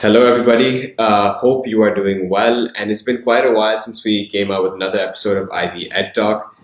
Hello, 0.00 0.28
everybody. 0.28 0.96
Uh, 0.96 1.32
hope 1.32 1.66
you 1.66 1.82
are 1.82 1.92
doing 1.92 2.28
well. 2.28 2.68
And 2.76 2.88
it's 2.88 3.02
been 3.02 3.20
quite 3.20 3.44
a 3.44 3.50
while 3.50 3.76
since 3.80 4.04
we 4.04 4.28
came 4.28 4.52
out 4.52 4.62
with 4.62 4.74
another 4.74 5.00
episode 5.00 5.36
of 5.36 5.50
Ivy 5.50 5.90
Ed 5.90 6.12
Talk. 6.14 6.54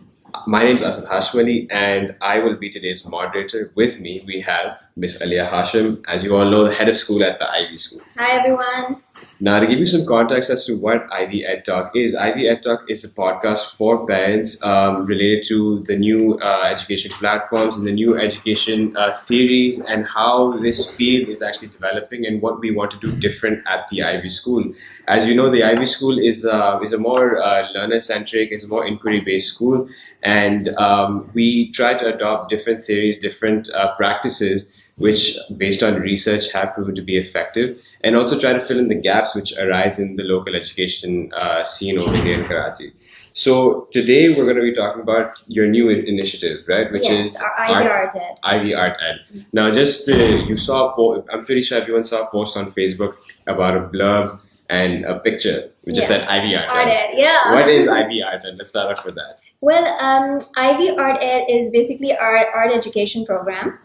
My 0.47 0.63
name 0.63 0.77
is 0.77 0.85
Asad 0.85 1.07
Hashmali, 1.07 1.67
and 1.69 2.15
I 2.21 2.39
will 2.39 2.55
be 2.55 2.71
today's 2.71 3.05
moderator. 3.05 3.73
With 3.75 3.99
me, 3.99 4.23
we 4.25 4.41
have 4.43 4.87
Miss 4.95 5.21
Alia 5.21 5.51
Hashim, 5.53 6.05
as 6.07 6.23
you 6.23 6.37
all 6.37 6.49
know, 6.49 6.63
the 6.63 6.75
head 6.75 6.89
of 6.89 6.97
school 6.97 7.25
at 7.25 7.41
the 7.41 7.51
Ivy 7.51 7.77
School. 7.77 8.03
Hi, 8.17 8.39
everyone. 8.39 9.03
Now, 9.41 9.59
to 9.59 9.67
give 9.67 9.79
you 9.79 9.87
some 9.87 10.07
context 10.07 10.49
as 10.49 10.65
to 10.67 10.77
what 10.77 11.07
Ivy 11.13 11.45
Ed 11.45 11.65
Talk 11.67 11.95
is, 11.95 12.15
Ivy 12.15 12.49
Ed 12.49 12.63
Talk 12.63 12.89
is 12.89 13.05
a 13.05 13.09
podcast 13.09 13.75
for 13.77 14.07
parents 14.07 14.63
um, 14.65 15.05
related 15.07 15.47
to 15.49 15.81
the 15.81 15.97
new 15.97 16.39
uh, 16.41 16.63
education 16.65 17.11
platforms 17.13 17.77
and 17.77 17.87
the 17.87 17.93
new 17.93 18.17
education 18.17 18.97
uh, 18.97 19.13
theories 19.13 19.81
and 19.81 20.07
how 20.07 20.57
this 20.59 20.95
field 20.95 21.29
is 21.29 21.43
actually 21.43 21.69
developing 21.69 22.27
and 22.27 22.41
what 22.41 22.61
we 22.61 22.71
want 22.71 22.91
to 22.93 22.99
do 22.99 23.11
different 23.17 23.63
at 23.67 23.89
the 23.89 24.03
Ivy 24.03 24.31
School. 24.31 24.73
As 25.09 25.27
you 25.27 25.35
know, 25.35 25.51
the 25.51 25.65
Ivy 25.65 25.87
School 25.87 26.19
is 26.19 26.45
uh, 26.45 26.79
is 26.83 26.93
a 26.93 26.99
more 26.99 27.43
uh, 27.43 27.71
learner 27.73 28.01
centric, 28.01 28.51
it's 28.53 28.65
a 28.65 28.69
more 28.69 28.87
inquiry 28.87 29.21
based 29.21 29.53
school, 29.53 29.89
and 30.23 30.69
um, 30.77 31.29
we 31.35 31.71
try 31.73 31.95
to 31.95 32.15
adopt 32.15 32.51
different 32.51 32.85
theories, 32.85 33.19
different 33.19 33.69
uh, 33.71 33.95
practices 33.97 34.73
which, 34.97 35.37
based 35.57 35.83
on 35.83 36.01
research, 36.01 36.53
have 36.53 36.73
proven 36.75 36.95
to 36.95 37.03
be 37.03 37.17
effective, 37.17 37.79
and 38.03 38.15
also 38.17 38.39
try 38.39 38.53
to 38.53 38.61
fill 38.61 38.79
in 38.79 38.89
the 38.89 38.95
gaps 38.95 39.35
which 39.35 39.53
arise 39.59 39.99
in 39.99 40.17
the 40.17 40.23
local 40.23 40.55
education 40.55 41.33
uh, 41.37 41.65
scene 41.65 41.99
over 41.99 42.17
here 42.17 42.41
in 42.41 42.47
Karachi. 42.47 42.93
So 43.33 43.89
today 43.93 44.29
we're 44.29 44.45
going 44.45 44.57
to 44.57 44.63
be 44.63 44.73
talking 44.73 45.03
about 45.03 45.35
your 45.49 45.67
new 45.67 45.89
initiative, 45.89 46.61
right? 46.69 46.93
Which 46.93 47.03
yes, 47.03 47.35
is 47.35 47.43
our 47.43 47.59
Ivy 47.59 47.89
Art 47.89 48.15
Ed. 48.15 48.35
Ivy 48.45 48.75
Art 48.75 48.97
Ed. 49.03 49.47
Now, 49.53 49.73
just 49.73 50.09
uh, 50.09 50.15
you 50.15 50.57
saw, 50.57 50.91
a 50.91 50.95
po- 50.95 51.25
I'm 51.33 51.45
pretty 51.45 51.63
sure 51.63 51.81
everyone 51.81 52.05
saw 52.05 52.23
a 52.23 52.31
post 52.31 52.57
on 52.57 52.71
Facebook 52.71 53.17
about 53.49 53.77
a 53.77 53.81
blurb 53.81 54.39
and 54.71 55.05
a 55.05 55.19
picture 55.19 55.71
which 55.83 55.97
just 55.97 56.09
Yeah. 56.09 56.19
said 56.21 56.29
Ivy 56.29 56.55
Art, 56.55 56.69
Art 56.69 56.89
Ed. 56.89 56.93
Ed, 56.93 57.19
yeah. 57.19 57.53
What 57.53 57.69
is 57.69 57.89
Ivy 57.89 58.23
Art 58.23 58.45
Ed? 58.45 58.55
Let's 58.57 58.71
start 58.71 58.97
off 58.97 59.05
with 59.05 59.17
that. 59.17 59.41
Well, 59.61 59.85
um, 60.01 60.41
Ivy 60.57 60.91
Art 60.91 61.19
Ed 61.21 61.47
is 61.49 61.71
basically 61.71 62.17
our 62.17 62.47
art 62.55 62.73
education 62.73 63.27
program. 63.27 63.79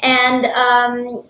And 0.00 0.46
um, 0.46 1.24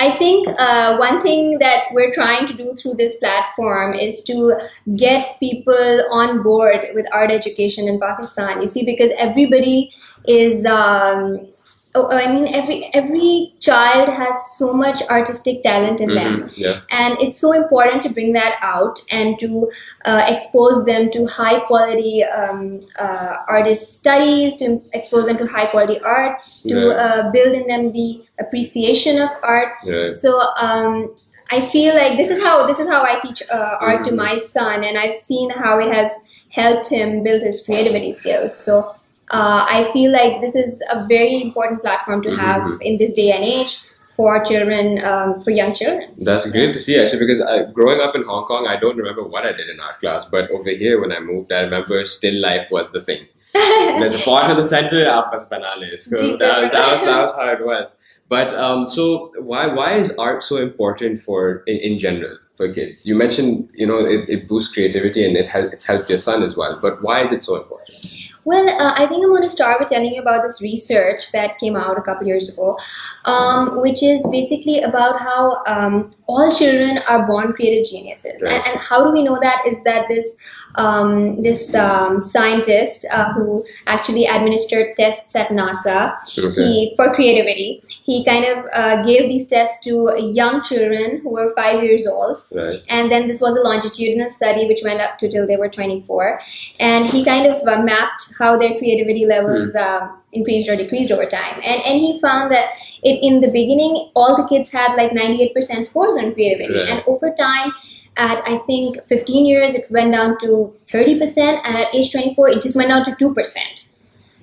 I 0.00 0.16
think 0.16 0.48
uh, 0.58 0.96
one 0.96 1.22
thing 1.22 1.58
that 1.60 1.84
we're 1.92 2.12
trying 2.12 2.46
to 2.46 2.54
do 2.54 2.74
through 2.74 2.94
this 2.94 3.16
platform 3.16 3.94
is 3.94 4.22
to 4.24 4.58
get 4.96 5.38
people 5.38 6.04
on 6.10 6.42
board 6.42 6.88
with 6.94 7.06
art 7.12 7.30
education 7.30 7.88
in 7.88 8.00
Pakistan. 8.00 8.60
You 8.60 8.68
see, 8.68 8.84
because 8.84 9.10
everybody 9.16 9.92
is. 10.26 10.66
Um, 10.66 11.51
Oh, 11.94 12.08
I 12.08 12.32
mean, 12.32 12.46
every 12.54 12.88
every 12.94 13.52
child 13.60 14.08
has 14.08 14.34
so 14.56 14.72
much 14.72 15.02
artistic 15.10 15.62
talent 15.62 16.00
in 16.00 16.14
them, 16.14 16.44
Mhm, 16.44 16.52
Yeah. 16.56 16.76
and 16.90 17.18
it's 17.20 17.36
so 17.38 17.52
important 17.52 18.02
to 18.04 18.08
bring 18.08 18.32
that 18.32 18.54
out 18.62 19.02
and 19.10 19.38
to 19.40 19.68
uh, 20.06 20.22
expose 20.26 20.86
them 20.86 21.10
to 21.16 21.26
high 21.26 21.58
quality 21.60 22.24
um, 22.24 22.80
uh, 22.98 23.34
artist 23.46 23.92
studies, 23.98 24.56
to 24.62 24.80
expose 24.94 25.26
them 25.26 25.36
to 25.36 25.46
high 25.46 25.66
quality 25.66 26.00
art, 26.00 26.40
to 26.68 26.78
Yeah. 26.78 27.02
uh, 27.04 27.30
build 27.30 27.52
in 27.60 27.66
them 27.66 27.92
the 27.92 28.08
appreciation 28.40 29.20
of 29.20 29.28
art. 29.42 29.72
Yeah. 29.84 30.06
So 30.06 30.40
um, 30.56 31.14
I 31.50 31.60
feel 31.60 31.94
like 31.94 32.16
this 32.16 32.30
is 32.30 32.42
how 32.42 32.64
this 32.66 32.78
is 32.78 32.88
how 32.88 33.02
I 33.02 33.20
teach 33.20 33.42
uh, 33.50 33.76
art 33.90 34.04
to 34.04 34.12
Mhm. 34.12 34.16
my 34.24 34.38
son, 34.38 34.82
and 34.82 34.96
I've 34.96 35.14
seen 35.28 35.50
how 35.50 35.78
it 35.78 35.92
has 35.92 36.10
helped 36.48 36.88
him 36.88 37.22
build 37.22 37.42
his 37.42 37.62
creativity 37.66 38.14
skills. 38.14 38.56
So. 38.56 38.94
Uh, 39.30 39.64
I 39.68 39.90
feel 39.92 40.10
like 40.12 40.40
this 40.40 40.54
is 40.54 40.82
a 40.90 41.06
very 41.06 41.40
important 41.42 41.80
platform 41.82 42.22
to 42.22 42.30
have 42.36 42.62
Mhm. 42.62 42.82
in 42.82 42.98
this 42.98 43.12
day 43.14 43.30
and 43.32 43.44
age 43.44 43.78
for 44.16 44.44
children, 44.44 45.02
um, 45.04 45.40
for 45.40 45.50
young 45.50 45.74
children. 45.74 46.08
That's 46.18 46.50
great 46.50 46.74
to 46.74 46.80
see 46.80 46.98
actually 47.00 47.20
because 47.20 47.40
I, 47.40 47.62
growing 47.72 48.00
up 48.00 48.14
in 48.14 48.24
Hong 48.24 48.44
Kong, 48.44 48.66
I 48.68 48.76
don't 48.76 48.96
remember 48.96 49.24
what 49.24 49.46
I 49.46 49.52
did 49.52 49.68
in 49.70 49.80
art 49.80 50.00
class, 50.00 50.26
but 50.30 50.50
over 50.50 50.68
here 50.70 51.00
when 51.00 51.12
I 51.12 51.20
moved, 51.20 51.50
I 51.52 51.60
remember 51.60 52.04
still 52.04 52.34
life 52.40 52.68
was 52.70 52.92
the 52.92 53.00
thing. 53.00 53.22
There's 53.54 54.14
a 54.14 54.18
part 54.18 54.50
in 54.50 54.56
the 54.58 54.64
center, 54.64 55.04
apas 55.04 55.48
banale. 55.48 55.98
So 55.98 56.36
that, 56.36 56.72
that 56.72 56.92
was 56.92 57.04
that 57.04 57.20
was 57.22 57.32
how 57.32 57.48
it 57.52 57.64
was. 57.64 57.96
But 58.28 58.54
um, 58.54 58.88
so 58.88 59.30
why 59.38 59.66
why 59.66 59.94
is 59.96 60.12
art 60.18 60.42
so 60.42 60.56
important 60.56 61.20
for 61.20 61.62
in, 61.66 61.76
in 61.76 61.98
general 61.98 62.36
for 62.54 62.72
kids? 62.72 63.04
You 63.06 63.14
mentioned 63.14 63.68
you 63.74 63.86
know 63.86 63.98
it, 63.98 64.28
it 64.28 64.48
boosts 64.48 64.72
creativity 64.72 65.24
and 65.26 65.36
it 65.36 65.46
has 65.46 65.72
it's 65.72 65.84
helped 65.84 66.08
your 66.10 66.18
son 66.18 66.42
as 66.42 66.56
well. 66.56 66.78
But 66.80 67.02
why 67.02 67.22
is 67.22 67.32
it 67.32 67.42
so 67.42 67.56
important? 67.56 67.98
Well, 68.44 68.68
uh, 68.68 68.94
I 68.96 69.06
think 69.06 69.22
I'm 69.24 69.30
going 69.30 69.42
to 69.42 69.50
start 69.50 69.78
with 69.78 69.88
telling 69.88 70.12
you 70.12 70.20
about 70.20 70.42
this 70.44 70.60
research 70.60 71.30
that 71.32 71.58
came 71.58 71.76
out 71.76 71.96
a 71.96 72.02
couple 72.02 72.26
years 72.26 72.52
ago, 72.52 72.78
um, 73.24 73.80
which 73.80 74.02
is 74.02 74.26
basically 74.30 74.80
about 74.80 75.20
how 75.20 75.62
um, 75.66 76.12
all 76.26 76.50
children 76.52 76.98
are 77.06 77.26
born 77.26 77.52
creative 77.52 77.88
geniuses. 77.88 78.42
Right. 78.42 78.54
And, 78.54 78.66
and 78.66 78.80
how 78.80 79.04
do 79.04 79.12
we 79.12 79.22
know 79.22 79.38
that? 79.40 79.66
Is 79.66 79.82
that 79.84 80.08
this 80.08 80.36
um, 80.76 81.42
this 81.42 81.74
um, 81.74 82.20
scientist 82.20 83.06
uh, 83.12 83.32
who 83.34 83.64
actually 83.86 84.26
administered 84.26 84.96
tests 84.96 85.34
at 85.36 85.48
NASA. 85.48 86.16
Okay. 86.38 86.50
he 86.50 86.94
for 86.96 87.14
creativity, 87.14 87.82
he 87.86 88.24
kind 88.24 88.44
of 88.44 88.66
uh, 88.72 89.02
gave 89.02 89.28
these 89.28 89.48
tests 89.48 89.82
to 89.84 90.14
young 90.18 90.62
children 90.62 91.20
who 91.22 91.30
were 91.30 91.54
five 91.54 91.82
years 91.82 92.06
old. 92.06 92.42
Right. 92.52 92.82
and 92.88 93.10
then 93.10 93.28
this 93.28 93.40
was 93.40 93.56
a 93.56 93.60
longitudinal 93.60 94.30
study 94.30 94.66
which 94.68 94.80
went 94.82 95.00
up 95.00 95.18
to 95.18 95.28
till 95.28 95.46
they 95.46 95.56
were 95.56 95.68
24 95.68 96.40
and 96.80 97.06
he 97.06 97.24
kind 97.24 97.46
of 97.46 97.66
uh, 97.66 97.82
mapped 97.82 98.32
how 98.38 98.56
their 98.58 98.78
creativity 98.78 99.26
levels 99.26 99.74
uh, 99.74 100.08
increased 100.32 100.68
or 100.68 100.76
decreased 100.76 101.10
over 101.10 101.26
time. 101.26 101.60
And 101.62 101.82
and 101.82 101.98
he 102.00 102.20
found 102.20 102.50
that 102.52 102.70
it, 103.02 103.22
in 103.22 103.40
the 103.40 103.50
beginning 103.50 104.10
all 104.14 104.36
the 104.36 104.46
kids 104.48 104.70
had 104.70 104.94
like 104.96 105.12
98% 105.12 105.86
scores 105.86 106.14
on 106.16 106.32
creativity. 106.34 106.78
Right. 106.78 106.88
and 106.88 107.04
over 107.06 107.32
time 107.34 107.72
at 108.16 108.42
i 108.46 108.58
think 108.66 108.98
15 109.06 109.46
years 109.46 109.74
it 109.74 109.90
went 109.90 110.12
down 110.12 110.38
to 110.40 110.74
30% 110.88 111.60
and 111.64 111.76
at 111.78 111.94
age 111.94 112.12
24 112.12 112.48
it 112.50 112.60
just 112.62 112.76
went 112.76 112.88
down 112.88 113.04
to 113.04 113.12
2% 113.12 113.88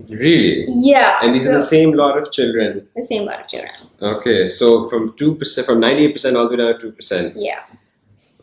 Really? 0.10 0.66
yeah 0.70 1.20
And 1.22 1.34
these 1.36 1.44
so 1.44 1.52
are 1.52 1.54
the 1.56 1.60
same 1.60 1.92
lot 1.94 2.18
of 2.18 2.32
children. 2.32 2.88
the 2.96 3.06
same 3.06 3.26
lot 3.26 3.42
of 3.42 3.48
children 3.48 3.74
Okay, 4.02 4.48
so 4.48 4.88
from 4.90 5.14
two 5.18 5.36
percent, 5.36 5.68
from 5.68 5.82
ninety 5.82 6.06
eight 6.06 6.14
percent 6.14 6.38
all 6.38 6.46
the 6.48 6.52
way 6.56 6.64
down 6.64 6.74
to 6.76 6.80
two 6.80 6.92
percent. 6.94 7.36
yeah 7.36 7.60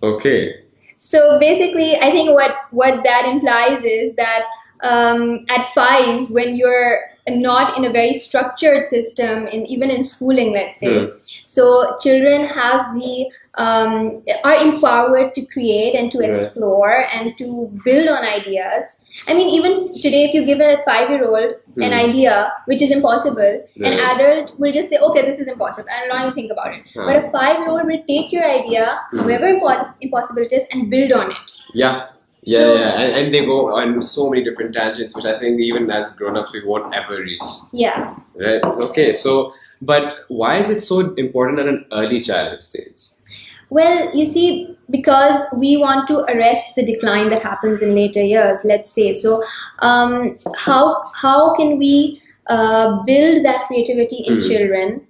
Okay. 0.02 0.54
So 0.98 1.38
basically, 1.40 1.96
I 1.96 2.10
think 2.10 2.30
what 2.30 2.52
what 2.72 3.02
that 3.04 3.24
implies 3.26 3.82
is 3.84 4.14
that 4.16 4.42
um, 4.82 5.46
at 5.48 5.64
five, 5.74 6.28
when 6.30 6.54
you're 6.54 6.98
not 7.28 7.76
in 7.76 7.84
a 7.84 7.90
very 7.90 8.14
structured 8.14 8.86
system, 8.86 9.46
in 9.48 9.66
even 9.66 9.90
in 9.90 10.04
schooling, 10.04 10.52
let's 10.52 10.78
say, 10.78 10.98
Hmm. 10.98 11.06
so 11.44 11.96
children 12.00 12.44
have 12.44 12.94
the 12.94 13.26
um, 13.58 14.22
are 14.44 14.56
empowered 14.62 15.34
to 15.34 15.42
create 15.46 15.94
and 15.94 16.10
to 16.12 16.18
Right. 16.18 16.28
explore 16.30 17.06
and 17.10 17.38
to 17.38 17.70
build 17.86 18.06
on 18.06 18.22
ideas. 18.22 18.82
I 19.26 19.32
mean, 19.32 19.48
even 19.48 19.94
today, 20.02 20.24
if 20.24 20.34
you 20.34 20.44
give 20.44 20.60
a 20.60 20.82
five-year-old 20.88 21.54
an 21.86 21.92
Hmm. 21.92 22.00
idea 22.00 22.34
which 22.66 22.82
is 22.82 22.90
impossible, 22.96 23.54
an 23.90 23.94
adult 24.10 24.52
will 24.58 24.72
just 24.72 24.90
say, 24.90 24.98
"Okay, 24.98 25.22
this 25.30 25.40
is 25.40 25.48
impossible," 25.54 25.88
and 26.00 26.12
not 26.12 26.20
even 26.26 26.34
think 26.34 26.52
about 26.52 26.74
it. 26.74 26.82
But 27.06 27.16
a 27.22 27.30
five-year-old 27.38 27.86
will 27.92 28.02
take 28.12 28.30
your 28.36 28.44
idea, 28.44 28.84
Hmm. 29.10 29.20
however 29.20 29.48
impo- 29.54 29.88
impossible 30.02 30.42
it 30.42 30.52
is, 30.52 30.68
and 30.72 30.90
build 30.90 31.12
on 31.22 31.30
it. 31.38 31.56
Yeah. 31.84 32.04
Yeah, 32.46 32.58
So- 32.60 32.74
yeah, 32.78 33.00
and, 33.00 33.14
and 33.20 33.34
they 33.34 33.44
go 33.44 33.74
on 33.76 34.00
so 34.02 34.30
many 34.30 34.44
different 34.44 34.72
tangents, 34.74 35.14
which 35.16 35.24
I 35.24 35.38
think 35.38 35.60
even 35.60 35.90
as 35.90 36.10
grown-ups 36.12 36.52
we 36.52 36.64
won't 36.64 36.94
ever 36.94 37.16
reach. 37.20 37.48
Yeah. 37.72 38.14
Right? 38.34 38.62
Okay, 38.88 39.12
so 39.12 39.52
but 39.82 40.20
why 40.28 40.56
is 40.58 40.70
it 40.70 40.80
so 40.82 41.00
important 41.16 41.58
at 41.58 41.66
an 41.68 41.84
early 41.92 42.20
childhood 42.22 42.62
stage? 42.62 43.00
Well, 43.68 44.14
you 44.16 44.26
see, 44.26 44.76
because 44.90 45.42
we 45.56 45.76
want 45.76 46.06
to 46.08 46.18
arrest 46.34 46.76
the 46.76 46.84
decline 46.86 47.30
that 47.30 47.42
happens 47.42 47.82
in 47.82 47.94
later 47.96 48.22
years, 48.22 48.60
let's 48.64 48.90
say. 48.90 49.12
So, 49.12 49.42
um, 49.80 50.38
how 50.54 51.02
how 51.14 51.54
can 51.56 51.76
we 51.78 52.22
uh, 52.46 53.02
build 53.10 53.44
that 53.44 53.66
creativity 53.66 54.22
in 54.28 54.36
Mhm. 54.38 54.48
children 54.48 55.00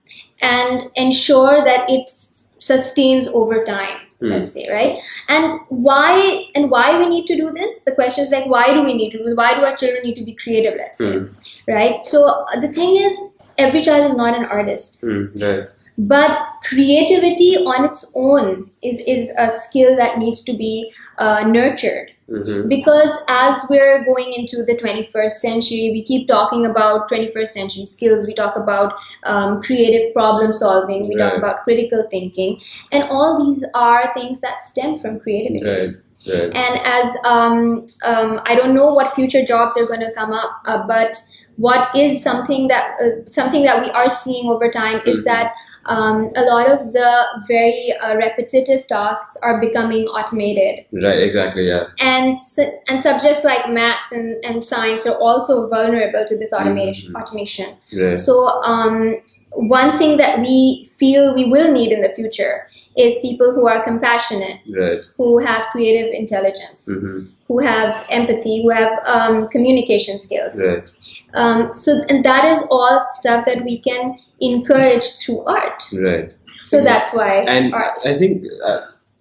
and 0.41 0.89
ensure 0.95 1.63
that 1.69 1.91
it 1.91 2.05
s- 2.05 2.55
sustains 2.61 3.29
over 3.29 3.63
time? 3.63 3.99
Hmm. 4.21 4.31
Let's 4.31 4.53
say, 4.53 4.69
right? 4.71 4.99
And 5.29 5.61
why 5.69 6.47
and 6.55 6.71
why 6.71 6.99
we 6.99 7.07
need 7.09 7.27
to 7.27 7.37
do 7.37 7.51
this? 7.51 7.81
The 7.83 7.95
question 7.95 8.25
is 8.25 8.31
like, 8.31 8.47
why 8.47 8.73
do 8.73 8.83
we 8.83 8.95
need 8.95 9.11
to 9.11 9.19
do? 9.25 9.37
Why 9.37 9.55
do 9.55 9.65
our 9.65 9.77
children 9.77 10.03
need 10.05 10.15
to 10.15 10.25
be 10.25 10.35
creative? 10.35 10.75
Let's 10.79 10.99
say, 10.99 11.19
Hmm. 11.19 11.27
right? 11.69 12.05
So 12.05 12.25
uh, 12.25 12.61
the 12.61 12.69
thing 12.69 12.97
is, 12.97 13.19
every 13.59 13.83
child 13.83 14.11
is 14.11 14.17
not 14.17 14.37
an 14.39 14.45
artist. 14.47 15.01
Hmm. 15.03 15.27
Right. 15.39 15.69
But 15.99 16.39
creativity 16.65 17.57
on 17.57 17.85
its 17.85 18.13
own 18.15 18.71
is, 18.83 18.99
is 19.07 19.31
a 19.39 19.51
skill 19.51 19.97
that 19.97 20.19
needs 20.19 20.43
to 20.43 20.53
be 20.57 20.93
uh, 21.19 21.45
nurtured 21.49 22.11
Mm-hmm. 22.29 22.67
because 22.69 23.17
as 23.29 23.63
we're 23.71 24.05
going 24.05 24.33
into 24.33 24.65
the 24.65 24.77
21st 24.79 25.31
century 25.31 25.91
we 25.93 26.03
keep 26.03 26.27
talking 26.27 26.67
about 26.67 27.09
21st 27.09 27.47
century 27.47 27.85
skills 27.85 28.27
we 28.27 28.35
talk 28.35 28.57
about 28.57 28.95
um, 29.23 29.63
creative 29.63 30.13
problem 30.13 30.53
solving 30.53 31.09
we 31.09 31.15
talk 31.15 31.39
about 31.39 31.63
critical 31.63 32.05
thinking 32.11 32.61
and 32.91 33.05
all 33.11 33.47
these 33.47 33.63
are 33.75 34.13
things 34.15 34.41
that 34.41 34.65
stem 34.65 34.99
from 34.99 35.21
creativity 35.21 35.65
Right. 35.65 35.95
Right. 36.27 36.57
and 36.57 36.81
as 36.83 37.17
um, 37.25 37.87
um, 38.03 38.41
I 38.45 38.57
don't 38.57 38.75
know 38.75 38.93
what 38.93 39.15
future 39.15 39.45
jobs 39.47 39.77
are 39.77 39.87
going 39.87 40.01
to 40.01 40.13
come 40.15 40.33
up, 40.33 40.51
uh, 40.65 40.85
but 40.89 41.17
what 41.59 41.95
is 41.95 42.23
something 42.23 42.67
that 42.69 42.97
uh, 43.01 43.25
something 43.27 43.63
that 43.63 43.81
we 43.83 43.91
are 43.91 44.11
seeing 44.11 44.51
over 44.51 44.69
time 44.71 45.01
is 45.07 45.21
Mhm. 45.21 45.25
that 45.25 45.55
um, 45.89 46.29
a 46.37 46.43
lot 46.43 46.69
of 46.69 46.93
the 46.93 47.11
very 47.49 47.93
uh, 48.01 48.15
repetitive 48.17 48.87
tasks 48.87 49.37
are 49.43 49.61
becoming 49.61 50.05
automated 50.07 50.85
Right. 50.93 51.21
Exactly. 51.21 51.69
Yeah. 51.69 51.85
and 52.01 52.39
su- 52.39 52.73
and 52.89 53.01
subjects 53.01 53.45
like 53.45 53.71
math 53.71 53.99
and, 54.13 54.37
and 54.45 54.63
science 54.65 55.07
are 55.07 55.17
also 55.21 55.69
vulnerable 55.69 56.25
to 56.29 56.37
this 56.39 56.53
automation 56.53 57.13
Mhm. 57.13 57.21
automation 57.23 57.77
Right. 58.01 58.19
so 58.19 58.35
um, 58.73 59.17
one 59.53 59.97
thing 59.99 60.17
that 60.19 60.41
we 60.41 60.91
feel 60.99 61.35
we 61.35 61.47
will 61.51 61.71
need 61.73 61.93
in 61.93 62.01
the 62.03 62.11
future 62.15 62.67
is 62.97 63.17
people 63.23 63.55
who 63.55 63.67
are 63.69 63.83
compassionate 63.85 64.59
Right. 64.81 65.03
who 65.17 65.39
have 65.39 65.63
creative 65.73 66.13
intelligence 66.13 66.87
hmm 66.87 67.19
who 67.49 67.59
have 67.61 68.05
empathy 68.11 68.61
who 68.63 68.71
have 68.71 68.95
um, 69.07 69.47
communication 69.49 70.19
skills 70.19 70.55
Right. 70.61 70.89
um, 71.35 71.71
so 71.77 71.93
and 72.09 72.25
that 72.25 72.45
is 72.53 72.63
all 72.71 73.07
stuff 73.13 73.45
that 73.47 73.63
we 73.65 73.79
can 73.89 74.19
encourage 74.41 75.05
through 75.19 75.41
art 75.45 75.83
Right. 75.93 76.33
so 76.63 76.83
that's 76.83 77.15
why 77.15 77.39
And 77.49 77.73
art 77.75 77.95
I 78.05 78.15
think, 78.19 78.45
uh, 78.65 78.81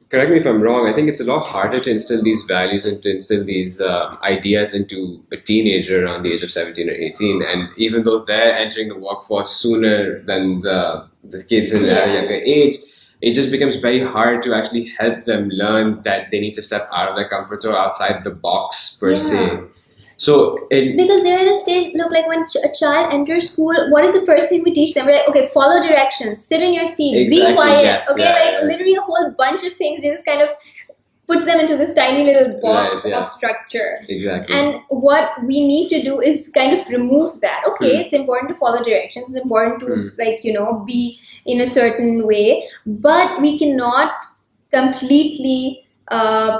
correct 0.09 0.29
me 0.31 0.37
if 0.37 0.45
I'm 0.45 0.61
wrong, 0.61 0.87
I 0.87 0.93
think 0.93 1.09
it's 1.09 1.19
a 1.19 1.23
lot 1.23 1.39
harder 1.41 1.79
to 1.79 1.89
instill 1.89 2.21
these 2.23 2.43
values 2.43 2.85
and 2.85 3.01
to 3.03 3.09
instill 3.11 3.43
these 3.43 3.81
uh, 3.81 4.15
ideas 4.23 4.73
into 4.73 5.21
a 5.31 5.37
teenager 5.37 6.03
around 6.05 6.23
the 6.23 6.33
age 6.33 6.43
of 6.43 6.51
17 6.51 6.89
or 6.89 6.93
18. 6.93 7.43
And 7.43 7.69
even 7.77 8.03
though 8.03 8.23
they're 8.25 8.55
entering 8.55 8.89
the 8.89 8.95
workforce 8.97 9.49
sooner 9.49 10.21
than 10.23 10.61
the, 10.61 11.07
the 11.23 11.43
kids 11.43 11.71
in 11.71 11.85
at 11.85 12.07
a 12.07 12.11
Yeah. 12.11 12.13
younger 12.19 12.33
age, 12.35 12.75
it 13.21 13.33
just 13.33 13.49
becomes 13.49 13.77
very 13.77 14.03
hard 14.03 14.43
to 14.43 14.53
actually 14.53 14.85
help 14.85 15.23
them 15.23 15.49
learn 15.49 16.01
that 16.03 16.29
they 16.31 16.39
need 16.39 16.53
to 16.55 16.61
step 16.61 16.87
out 16.93 17.09
of 17.09 17.15
their 17.15 17.27
comfort 17.29 17.61
zone 17.61 17.73
outside 17.75 18.23
the 18.23 18.29
box 18.31 18.97
per 18.99 19.11
Yeah. 19.11 19.17
se. 19.29 19.59
So, 20.17 20.57
it, 20.71 20.95
because 20.97 21.23
they're 21.23 21.39
in 21.39 21.47
a 21.49 21.59
stage 21.59 21.93
look 21.95 22.11
like 22.11 22.27
when 22.27 22.47
ch- 22.47 22.55
a 22.63 22.71
child 22.79 23.13
enters 23.13 23.49
school 23.51 23.75
what 23.91 24.05
is 24.05 24.13
the 24.13 24.25
first 24.25 24.47
thing 24.49 24.63
we 24.63 24.73
teach 24.73 24.93
them 24.93 25.05
we're 25.05 25.13
like 25.15 25.27
okay 25.27 25.47
follow 25.53 25.81
directions 25.85 26.43
sit 26.43 26.61
in 26.61 26.73
your 26.73 26.87
seat 26.87 27.17
Exactly, 27.17 27.47
be 27.47 27.53
quiet 27.55 27.83
yes, 27.83 28.09
okay 28.09 28.23
yeah, 28.23 28.33
like 28.33 28.53
yeah. 28.53 28.61
literally 28.71 28.95
a 28.95 29.01
whole 29.01 29.33
bunch 29.37 29.63
of 29.65 29.73
things 29.73 30.01
just 30.03 30.25
kind 30.25 30.41
of 30.41 30.49
puts 31.27 31.43
them 31.45 31.59
into 31.59 31.75
this 31.75 31.91
tiny 31.93 32.23
little 32.23 32.61
box 32.61 32.95
Right, 33.03 33.09
yeah. 33.11 33.19
of 33.19 33.27
structure 33.27 33.99
exactly. 34.07 34.55
and 34.55 34.81
what 34.89 35.31
we 35.43 35.67
need 35.67 35.89
to 35.89 36.01
do 36.03 36.21
is 36.21 36.49
kind 36.53 36.79
of 36.79 36.87
remove 36.87 37.41
that 37.41 37.63
okay 37.67 37.95
Hmm. 37.95 38.01
it's 38.01 38.13
important 38.13 38.49
to 38.49 38.55
follow 38.55 38.83
directions 38.83 39.33
it's 39.35 39.43
important 39.43 39.79
to 39.81 39.87
Hmm. 39.87 40.07
like 40.19 40.43
you 40.45 40.53
know 40.53 40.83
be 40.91 41.19
in 41.45 41.61
a 41.61 41.67
certain 41.67 42.25
way 42.25 42.67
but 42.85 43.41
we 43.41 43.57
cannot 43.59 44.11
completely 44.71 45.85
uh, 46.09 46.59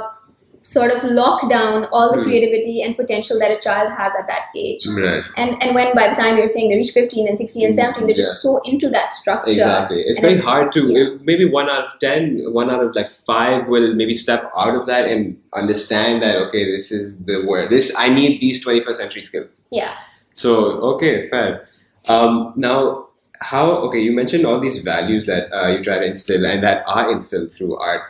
sort 0.70 0.90
of 0.92 1.02
lock 1.16 1.42
down 1.50 1.84
all 1.96 2.08
the 2.12 2.16
Hmm. 2.20 2.24
creativity 2.28 2.82
and 2.84 2.96
potential 3.00 3.38
that 3.42 3.52
a 3.56 3.58
child 3.64 3.90
has 3.98 4.14
at 4.20 4.26
that 4.30 4.46
age 4.62 4.86
right. 4.94 5.22
and 5.42 5.60
and 5.66 5.76
when 5.76 5.92
by 5.98 6.06
the 6.12 6.16
time 6.20 6.38
you're 6.38 6.48
saying 6.54 6.70
they 6.70 6.78
reach 6.80 6.90
15 6.96 7.28
and 7.32 7.38
16 7.42 7.66
and 7.66 7.74
17 7.76 8.06
they're 8.08 8.16
just 8.22 8.42
so 8.46 8.54
into 8.72 8.90
that 8.96 9.12
structure 9.18 9.52
Exactly. 9.52 10.00
It's 10.06 10.18
And 10.18 10.26
very 10.28 10.40
hard 10.48 10.72
to, 10.78 10.82
yeah. 10.96 11.10
maybe 11.30 11.44
one 11.58 11.70
out 11.74 11.84
of 11.84 11.92
10, 12.00 12.52
one 12.58 12.68
out 12.76 12.82
of 12.88 12.96
like 12.96 13.10
five 13.32 13.68
will 13.68 13.94
maybe 14.00 14.14
step 14.24 14.50
out 14.64 14.74
of 14.80 14.86
that 14.90 15.04
and 15.12 15.38
understand 15.62 16.22
that, 16.26 16.34
okay, 16.48 16.64
this 16.72 16.90
is 16.90 17.16
the 17.30 17.38
word. 17.52 17.70
This, 17.70 17.92
I 17.96 18.08
need 18.18 18.40
these 18.40 18.64
21st 18.66 18.96
century 19.04 19.22
skills. 19.30 19.60
yeah 19.70 19.94
So, 20.34 20.52
okay, 20.94 21.14
fair. 21.30 21.68
Um, 22.08 22.52
now, 22.56 23.08
how, 23.40 23.70
okay, 23.86 24.00
you 24.00 24.12
mentioned 24.12 24.44
all 24.46 24.58
these 24.60 24.78
values 24.92 25.26
that 25.26 25.52
uh, 25.52 25.68
you 25.68 25.82
try 25.88 25.98
to 25.98 26.04
instill 26.12 26.44
and 26.44 26.62
that 26.62 26.82
are 26.86 27.10
instilled 27.12 27.52
through 27.52 27.76
art. 27.76 28.02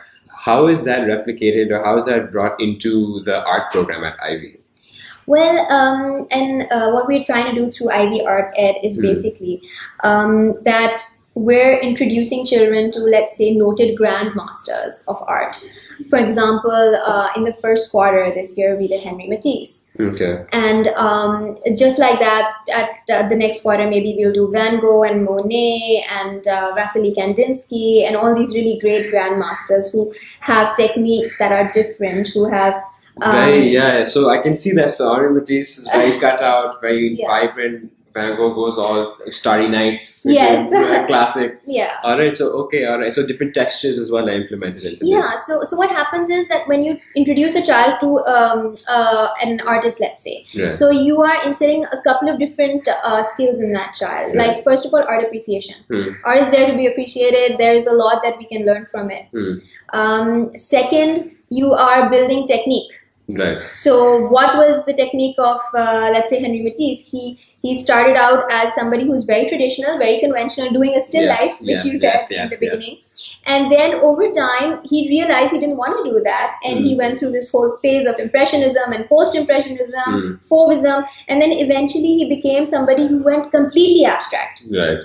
How 0.47 0.67
is 0.67 0.85
that 0.85 1.01
replicated 1.01 1.71
or 1.71 1.83
how 1.83 1.97
is 1.97 2.05
that 2.05 2.31
brought 2.31 2.61
into 2.61 3.21
the 3.25 3.45
art 3.45 3.69
program 3.73 4.05
at 4.05 4.15
Ivy? 4.23 4.61
Well, 5.25 5.69
um, 5.69 6.25
and 6.31 6.71
uh, 6.71 6.91
what 6.91 7.05
we're 7.05 7.25
trying 7.25 7.53
to 7.53 7.61
do 7.61 7.69
through 7.69 7.89
Ivy 7.89 8.25
Art 8.25 8.53
Ed 8.55 8.75
is 8.81 8.97
Mhm. 8.97 9.01
basically 9.01 9.61
um, 10.05 10.55
that 10.63 11.03
we're 11.35 11.77
introducing 11.87 12.45
children 12.45 12.93
to, 12.93 12.99
let's 12.99 13.35
say, 13.35 13.53
noted 13.55 13.97
grandmasters 13.97 15.03
of 15.09 15.21
art. 15.27 15.59
For 16.09 16.19
example, 16.19 16.71
uh, 17.03 17.29
in 17.35 17.43
the 17.43 17.53
first 17.53 17.91
quarter 17.91 18.31
this 18.33 18.57
year, 18.57 18.77
we 18.77 18.87
did 18.87 19.01
Henry 19.01 19.27
Matisse. 19.27 19.89
Okay. 19.99 20.45
And 20.51 20.87
um, 20.89 21.57
just 21.75 21.97
like 21.97 22.19
that, 22.19 22.53
at 22.71 22.89
uh, 23.09 23.27
the 23.27 23.35
next 23.35 23.61
quarter, 23.63 23.89
maybe 23.89 24.15
we'll 24.17 24.33
do 24.33 24.51
Van 24.51 24.79
Gogh 24.79 25.03
and 25.03 25.25
Monet 25.25 26.05
and 26.09 26.47
uh, 26.47 26.73
Vasily 26.75 27.13
Kandinsky 27.15 28.05
and 28.05 28.15
all 28.15 28.35
these 28.35 28.53
really 28.53 28.77
great 28.79 29.11
grandmasters 29.11 29.91
who 29.91 30.13
have 30.41 30.75
techniques 30.77 31.37
that 31.39 31.51
are 31.51 31.71
different, 31.73 32.27
who 32.33 32.45
have 32.45 32.75
um, 33.21 33.31
very, 33.33 33.69
yeah. 33.69 34.05
So 34.05 34.29
I 34.29 34.41
can 34.41 34.55
see 34.55 34.71
that. 34.73 34.93
So 34.93 35.11
Henri 35.13 35.33
Matisse 35.33 35.79
is 35.79 35.87
very 35.87 36.19
cut 36.19 36.41
out, 36.41 36.79
very 36.81 37.15
Yeah. 37.15 37.27
vibrant. 37.27 37.91
Van 38.17 38.35
Gogh 38.37 38.53
goes 38.53 38.77
all 38.77 39.15
Starry 39.39 39.67
Nights, 39.69 40.25
which 40.25 40.35
Yes. 40.35 40.71
is 40.71 41.05
classic. 41.07 41.59
yeah. 41.65 41.97
All 42.03 42.17
right, 42.19 42.35
so 42.35 42.47
okay, 42.63 42.85
all 42.85 42.99
right. 42.99 43.13
So 43.13 43.25
different 43.31 43.53
textures 43.53 43.99
as 44.03 44.11
well 44.11 44.27
are 44.29 44.37
implemented 44.41 44.83
into 44.91 45.05
Yeah, 45.13 45.35
so 45.45 45.63
so 45.71 45.77
what 45.81 45.89
happens 45.99 46.29
is 46.37 46.47
that 46.53 46.67
when 46.73 46.83
you 46.89 46.97
introduce 47.23 47.55
a 47.55 47.63
child 47.71 47.99
to 48.01 48.11
um, 48.35 48.75
uh, 48.89 49.27
an 49.47 49.61
artist, 49.75 49.99
let's 50.05 50.23
say. 50.29 50.35
Yeah. 50.51 50.71
so 50.71 50.89
you 50.89 51.21
are 51.21 51.37
inserting 51.45 51.85
a 51.99 52.01
couple 52.09 52.29
of 52.35 52.39
different 52.45 52.87
uh, 52.87 53.23
skills 53.33 53.59
in 53.69 53.73
that 53.73 53.93
child. 54.03 54.35
Right. 54.35 54.55
Like 54.55 54.63
first 54.63 54.85
of 54.85 54.93
all, 54.93 55.03
art 55.15 55.23
appreciation. 55.23 55.75
Hmm. 55.89 56.11
Art 56.25 56.39
is 56.45 56.51
there 56.51 56.69
to 56.71 56.77
be 56.77 56.87
appreciated. 56.93 57.57
There 57.65 57.73
is 57.73 57.87
a 57.95 57.97
lot 58.03 58.23
that 58.23 58.37
we 58.37 58.45
can 58.53 58.65
learn 58.71 58.85
from 58.85 59.11
it. 59.11 59.25
Hmm. 59.31 59.53
Um, 60.03 60.51
second, 60.57 61.35
you 61.49 61.73
are 61.73 62.09
building 62.09 62.47
technique. 62.47 62.91
Right. 63.29 63.61
So, 63.61 64.25
what 64.27 64.55
was 64.55 64.85
the 64.85 64.93
technique 64.93 65.35
of, 65.37 65.59
uh, 65.75 66.09
let's 66.13 66.29
say, 66.29 66.39
Henry 66.39 66.61
Matisse? 66.61 67.11
He 67.11 67.37
he 67.61 67.75
started 67.75 68.15
out 68.15 68.49
as 68.49 68.73
somebody 68.73 69.05
who's 69.05 69.25
very 69.25 69.49
traditional, 69.49 69.97
very 69.97 70.21
conventional, 70.21 70.71
doing 70.71 70.95
a 70.95 71.01
still 71.01 71.23
Yes, 71.23 71.39
life, 71.41 71.59
which 71.59 71.69
yes, 71.69 71.85
you 71.85 71.99
said 71.99 72.13
yes, 72.13 72.31
in 72.31 72.37
yes, 72.37 72.49
the 72.51 72.65
yes. 72.65 72.75
beginning. 72.75 72.97
And 73.45 73.69
then 73.71 73.95
over 73.95 74.31
time, 74.31 74.79
he 74.83 75.09
realized 75.09 75.51
he 75.51 75.59
didn't 75.59 75.75
want 75.77 75.97
to 75.97 76.09
do 76.09 76.21
that, 76.23 76.55
and 76.63 76.79
he 76.79 76.93
Mm. 76.93 76.97
went 76.97 77.19
through 77.19 77.31
this 77.31 77.49
whole 77.49 77.77
phase 77.81 78.05
of 78.05 78.17
impressionism 78.19 78.93
and 78.93 79.07
post-impressionism, 79.09 80.15
Mm. 80.15 80.39
fauvism, 80.49 81.05
and 81.27 81.41
then 81.41 81.51
eventually 81.51 82.15
he 82.21 82.29
became 82.33 82.65
somebody 82.65 83.07
who 83.07 83.21
went 83.29 83.51
completely 83.51 84.05
abstract. 84.05 84.63
Right. 84.71 84.99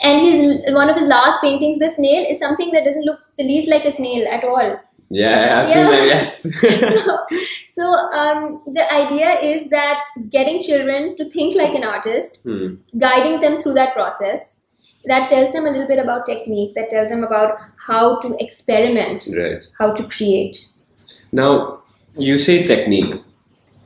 And 0.00 0.20
his 0.20 0.74
one 0.74 0.88
of 0.88 0.96
his 0.96 1.06
last 1.06 1.40
paintings, 1.42 1.78
the 1.78 1.90
snail, 1.90 2.26
is 2.34 2.38
something 2.38 2.70
that 2.72 2.84
doesn't 2.84 3.04
look 3.04 3.18
the 3.36 3.44
least 3.44 3.68
like 3.68 3.84
a 3.84 3.90
snail 3.92 4.28
at 4.28 4.44
all. 4.44 4.78
Yeah, 5.10 5.62
absolutely. 5.62 5.96
Yeah. 5.96 6.04
Yes. 6.04 6.42
so, 7.04 7.18
so 7.68 7.82
um, 8.12 8.62
the 8.66 8.92
idea 8.92 9.40
is 9.40 9.68
that 9.70 10.00
getting 10.30 10.62
children 10.62 11.16
to 11.16 11.30
think 11.30 11.56
like 11.56 11.74
an 11.74 11.84
artist, 11.84 12.42
Hmm. 12.44 12.74
guiding 12.98 13.40
them 13.40 13.60
through 13.60 13.74
that 13.74 13.94
process, 13.94 14.66
that 15.04 15.30
tells 15.30 15.52
them 15.52 15.64
a 15.66 15.70
little 15.70 15.86
bit 15.86 15.98
about 15.98 16.26
technique, 16.26 16.74
that 16.74 16.90
tells 16.90 17.08
them 17.08 17.24
about 17.24 17.58
how 17.76 18.20
to 18.20 18.36
experiment, 18.40 19.28
Right. 19.36 19.64
how 19.78 19.92
to 19.92 20.02
create. 20.08 20.66
Now, 21.32 21.82
you 22.16 22.38
say 22.38 22.66
technique. 22.66 23.14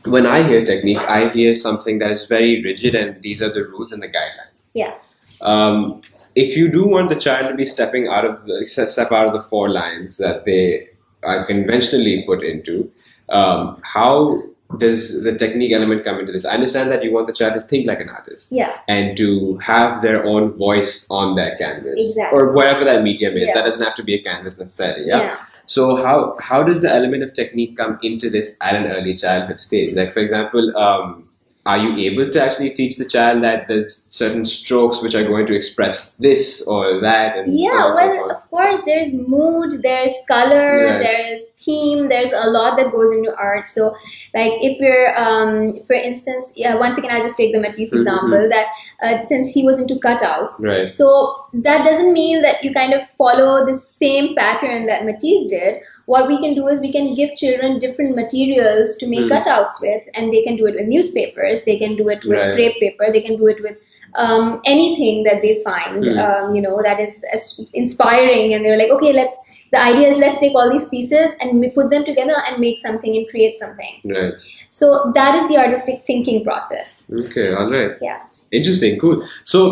When 0.04 0.26
I 0.26 0.42
hear 0.42 0.64
technique, 0.64 0.98
I 0.98 1.28
hear 1.28 1.54
something 1.54 1.98
that 1.98 2.10
is 2.10 2.24
very 2.26 2.60
rigid, 2.62 2.96
and 2.96 3.22
these 3.22 3.40
are 3.40 3.50
the 3.50 3.64
rules 3.64 3.92
and 3.92 4.02
the 4.02 4.08
guidelines. 4.08 4.70
Yeah. 4.74 4.94
Um, 5.40 6.00
if 6.34 6.56
you 6.56 6.68
do 6.68 6.86
want 6.86 7.08
the 7.10 7.14
child 7.16 7.48
to 7.48 7.54
be 7.54 7.64
stepping 7.64 8.08
out 8.08 8.24
of 8.24 8.44
the 8.46 8.66
step 8.66 9.12
out 9.12 9.28
of 9.28 9.34
the 9.34 9.42
four 9.42 9.68
lines 9.68 10.16
that 10.16 10.44
they 10.44 10.88
are 11.22 11.44
conventionally 11.46 12.24
put 12.26 12.42
into, 12.42 12.90
um, 13.28 13.80
how 13.82 14.42
does 14.78 15.22
the 15.22 15.36
technique 15.36 15.72
element 15.72 16.04
come 16.04 16.18
into 16.18 16.32
this? 16.32 16.44
I 16.44 16.54
understand 16.54 16.90
that 16.90 17.04
you 17.04 17.12
want 17.12 17.26
the 17.26 17.32
child 17.32 17.54
to 17.54 17.60
think 17.60 17.86
like 17.86 18.00
an 18.00 18.08
artist 18.08 18.48
Yeah, 18.50 18.72
and 18.88 19.16
to 19.18 19.58
have 19.58 20.00
their 20.02 20.24
own 20.24 20.52
voice 20.52 21.06
on 21.10 21.34
that 21.36 21.58
canvas 21.58 21.94
Exactly. 21.98 22.38
or 22.38 22.52
whatever 22.52 22.84
that 22.84 23.02
medium 23.02 23.34
is. 23.34 23.48
Yeah. 23.48 23.54
That 23.54 23.64
doesn't 23.66 23.82
have 23.82 23.94
to 23.96 24.02
be 24.02 24.14
a 24.14 24.22
canvas 24.22 24.58
necessarily. 24.58 25.06
yeah. 25.08 25.20
Yeah. 25.20 25.36
So 25.66 25.96
how 25.96 26.36
how 26.40 26.62
does 26.64 26.80
the 26.82 26.90
element 26.90 27.22
of 27.22 27.34
technique 27.34 27.76
come 27.76 27.98
into 28.02 28.28
this 28.28 28.56
at 28.62 28.74
an 28.74 28.86
early 28.90 29.16
childhood 29.16 29.58
stage? 29.60 29.94
Like 29.94 30.12
for 30.12 30.18
example, 30.18 30.76
um, 30.76 31.28
are 31.64 31.78
you 31.78 31.96
able 32.10 32.32
to 32.32 32.42
actually 32.42 32.70
teach 32.70 32.96
the 32.96 33.04
child 33.04 33.44
that 33.44 33.68
there's 33.68 33.94
certain 33.94 34.44
strokes 34.44 35.00
which 35.00 35.14
are 35.14 35.22
going 35.22 35.46
to 35.46 35.54
express 35.54 36.16
this 36.16 36.62
or 36.66 37.00
that? 37.00 37.36
And 37.38 37.56
Yeah, 37.56 37.70
so 37.70 37.94
well, 37.94 38.16
forth? 38.18 38.32
of 38.32 38.50
course, 38.50 38.80
there's 38.84 39.12
mood, 39.12 39.80
there's 39.82 40.10
color, 40.26 40.86
Right. 40.86 41.00
there 41.00 41.34
is 41.34 41.46
theme, 41.56 42.08
there's 42.08 42.32
a 42.32 42.50
lot 42.50 42.76
that 42.78 42.90
goes 42.90 43.12
into 43.12 43.32
art. 43.36 43.68
So, 43.68 43.94
like, 44.34 44.52
if 44.60 44.80
you're, 44.80 45.16
um, 45.16 45.78
for 45.86 45.94
instance, 45.94 46.52
yeah, 46.56 46.74
once 46.74 46.98
again, 46.98 47.12
I'll 47.12 47.22
just 47.22 47.36
take 47.36 47.52
the 47.52 47.60
Matisse 47.60 47.92
Mhm. 47.92 47.98
example 47.98 48.48
that 48.48 48.66
uh, 49.00 49.22
since 49.22 49.48
he 49.52 49.64
was 49.64 49.76
into 49.78 49.94
cutouts, 49.96 50.54
right. 50.60 50.90
so 50.90 51.36
that 51.54 51.84
doesn't 51.84 52.12
mean 52.12 52.42
that 52.42 52.64
you 52.64 52.72
kind 52.74 52.92
of 52.92 53.06
follow 53.10 53.64
the 53.66 53.76
same 53.76 54.34
pattern 54.34 54.86
that 54.86 55.04
Matisse 55.04 55.46
did. 55.46 55.76
What 56.12 56.26
we 56.32 56.36
can 56.44 56.54
do 56.54 56.68
is 56.72 56.80
we 56.80 56.92
can 56.96 57.14
give 57.18 57.36
children 57.42 57.78
different 57.84 58.16
materials 58.16 58.96
to 59.02 59.06
make 59.12 59.26
Hmm. 59.26 59.32
cutouts 59.34 59.80
with, 59.84 60.02
and 60.14 60.32
they 60.34 60.42
can 60.46 60.56
do 60.60 60.66
it 60.70 60.74
with 60.80 60.88
newspapers, 60.94 61.62
they 61.68 61.76
can 61.82 61.96
do 62.00 62.08
it 62.14 62.24
with 62.32 62.38
Right. 62.42 62.54
crepe 62.56 62.80
paper, 62.84 63.12
they 63.16 63.22
can 63.28 63.36
do 63.44 63.48
it 63.54 63.62
with 63.68 63.76
um, 64.22 64.48
anything 64.70 65.22
that 65.26 65.38
they 65.42 65.52
find, 65.66 66.06
Hmm. 66.06 66.18
um, 66.24 66.54
you 66.56 66.62
know, 66.64 66.74
that 66.86 66.98
is 67.04 67.14
as 67.36 67.44
inspiring, 67.82 68.52
and 68.54 68.64
they're 68.64 68.76
like, 68.84 68.90
okay, 68.98 69.12
let's 69.20 69.38
the 69.74 69.80
idea 69.82 70.08
is 70.08 70.18
let's 70.22 70.38
take 70.40 70.54
all 70.62 70.70
these 70.70 70.86
pieces 70.88 71.30
and 71.40 71.62
put 71.76 71.86
them 71.92 72.02
together 72.08 72.34
and 72.46 72.58
make 72.64 72.78
something 72.80 73.14
and 73.18 73.26
create 73.30 73.54
something 73.60 73.94
Right. 74.16 74.34
so 74.78 74.88
that 75.14 75.38
is 75.38 75.46
the 75.52 75.56
artistic 75.62 76.02
thinking 76.10 76.44
process 76.48 76.90
Okay. 77.22 77.46
All 77.60 77.70
right. 77.76 77.92
yeah 78.08 78.18
Interesting. 78.58 78.98
Cool. 79.04 79.22
So, 79.52 79.62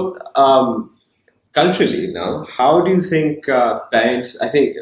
um, 0.45 0.69
culturally 1.59 2.07
now, 2.15 2.47
how 2.59 2.81
do 2.81 2.91
you 2.97 3.03
think 3.03 3.47
uh, 3.49 3.81
parents? 3.97 4.41
I 4.41 4.49
think 4.55 4.79